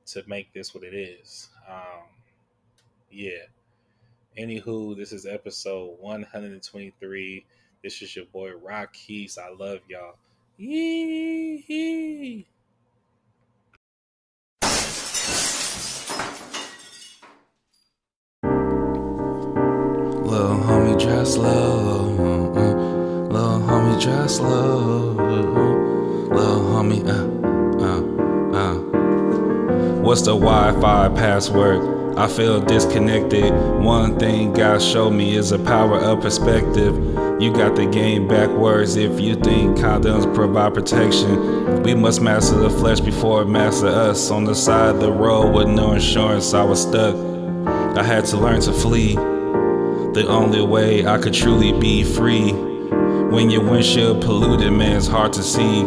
to 0.07 0.23
make 0.27 0.53
this 0.53 0.75
what 0.75 0.85
it 0.85 0.95
is. 0.95 1.49
Um, 1.69 2.05
yeah. 3.11 3.47
Anywho, 4.39 4.97
this 4.97 5.13
is 5.13 5.25
episode 5.25 5.97
123. 6.01 7.47
This 7.83 8.03
is 8.03 8.15
your 8.15 8.27
boy 8.27 8.51
Rocquice. 8.51 9.39
I 9.39 9.51
love 9.51 9.81
y'all. 9.89 10.17
Yee-hee. 10.59 12.47
Little 26.37 26.63
homie 26.73 27.03
uh 27.07 27.27
uh 27.85 28.01
uh. 28.57 28.75
What's 30.03 30.23
the 30.23 30.35
Wi-Fi 30.37 31.09
password? 31.11 31.97
I 32.17 32.29
feel 32.29 32.61
disconnected. 32.61 33.53
One 33.83 34.19
thing 34.19 34.55
God 34.55 34.81
showed 34.81 35.11
me 35.11 35.37
is 35.37 35.53
a 35.53 35.59
power 35.59 35.99
of 35.99 36.23
perspective. 36.23 36.97
You 37.39 37.53
got 37.53 37.77
the 37.77 37.85
game 37.85 38.27
backwards 38.27 38.97
if 38.97 39.21
you 39.21 39.35
think 39.35 39.77
condoms 39.77 40.33
provide 40.35 40.73
protection. 40.73 41.83
We 41.83 41.95
must 41.95 42.23
master 42.23 42.57
the 42.57 42.71
flesh 42.71 43.01
before 43.01 43.43
it 43.43 43.47
master 43.47 43.89
us. 43.89 44.31
On 44.31 44.45
the 44.45 44.55
side 44.55 44.95
of 44.95 45.01
the 45.01 45.13
road 45.13 45.53
with 45.55 45.69
no 45.69 45.93
insurance, 45.93 46.55
I 46.55 46.63
was 46.63 46.81
stuck. 46.81 47.15
I 47.99 48.03
had 48.03 48.25
to 48.27 48.39
learn 48.39 48.63
to 48.63 48.73
flee. 48.73 49.15
The 49.15 50.25
only 50.27 50.63
way 50.63 51.07
I 51.07 51.19
could 51.19 51.35
truly 51.35 51.73
be 51.73 52.03
free. 52.03 52.76
When 53.37 53.51
your 53.51 53.61
windshield 53.61 54.23
polluted, 54.23 54.73
man, 54.73 54.97
it's 54.97 55.07
hard 55.07 55.35
to 55.35 55.43
see. 55.43 55.83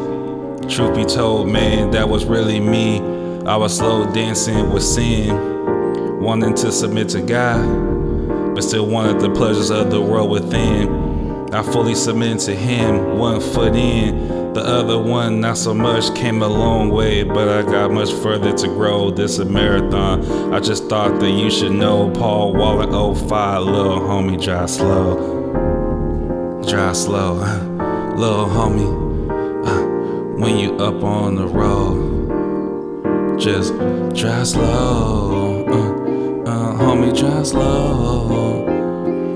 Truth 0.69 0.95
be 0.95 1.03
told, 1.03 1.49
man, 1.49 1.89
that 1.89 2.07
was 2.07 2.23
really 2.25 2.59
me. 2.59 2.99
I 3.47 3.55
was 3.55 3.75
slow 3.75 4.05
dancing 4.13 4.69
with 4.69 4.83
sin, 4.83 6.21
wanting 6.21 6.53
to 6.53 6.71
submit 6.71 7.09
to 7.09 7.21
God, 7.23 8.53
but 8.53 8.61
still 8.63 8.85
wanted 8.85 9.19
the 9.19 9.31
pleasures 9.31 9.71
of 9.71 9.89
the 9.89 9.99
world 9.99 10.29
within. 10.29 11.51
I 11.51 11.63
fully 11.63 11.95
submit 11.95 12.37
to 12.41 12.55
him, 12.55 13.17
one 13.17 13.41
foot 13.41 13.75
in. 13.75 14.53
The 14.53 14.61
other 14.61 14.99
one, 14.99 15.41
not 15.41 15.57
so 15.57 15.73
much, 15.73 16.13
came 16.13 16.43
a 16.43 16.47
long 16.47 16.91
way, 16.91 17.23
but 17.23 17.49
I 17.49 17.63
got 17.63 17.89
much 17.89 18.13
further 18.13 18.53
to 18.53 18.67
grow. 18.67 19.09
This 19.09 19.39
a 19.39 19.45
marathon. 19.45 20.53
I 20.53 20.59
just 20.59 20.87
thought 20.87 21.19
that 21.19 21.31
you 21.31 21.49
should 21.49 21.71
know. 21.71 22.11
Paul 22.11 22.53
Waller 22.53 23.15
05, 23.15 23.63
little 23.63 23.99
homie, 24.01 24.39
drive 24.39 24.69
slow. 24.69 25.48
Drive 26.67 26.97
slow, 26.97 27.35
little 28.15 28.45
homie. 28.45 28.91
Uh, 29.65 29.81
when 30.39 30.57
you 30.57 30.75
up 30.75 31.03
on 31.03 31.35
the 31.35 31.47
road, 31.47 32.29
just 33.39 33.73
drive 34.13 34.47
slow. 34.47 35.65
Uh, 35.67 36.49
uh, 36.49 36.73
homie, 36.77 37.17
drive 37.17 37.47
slow. 37.47 38.65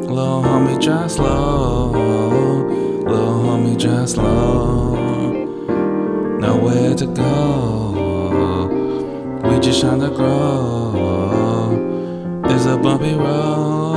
Little 0.02 0.44
homie, 0.44 0.78
drive 0.84 1.12
slow. 1.12 1.92
Little 3.06 3.44
homie, 3.46 3.78
drive 3.80 4.10
slow. 4.10 4.96
Nowhere 6.40 6.94
to 6.94 7.06
go. 7.06 8.68
We 9.50 9.60
just 9.60 9.80
trying 9.82 10.02
to 10.02 10.10
grow. 10.10 11.72
It's 12.46 12.66
a 12.66 12.78
bumpy 12.78 13.16
road. 13.16 13.93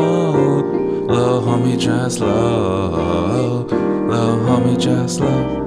Little 1.06 1.40
homie, 1.40 1.80
drive 1.80 2.12
slow. 2.12 3.62
Little 4.08 4.36
homie, 4.38 4.80
drive 4.82 5.08
slow. 5.08 5.65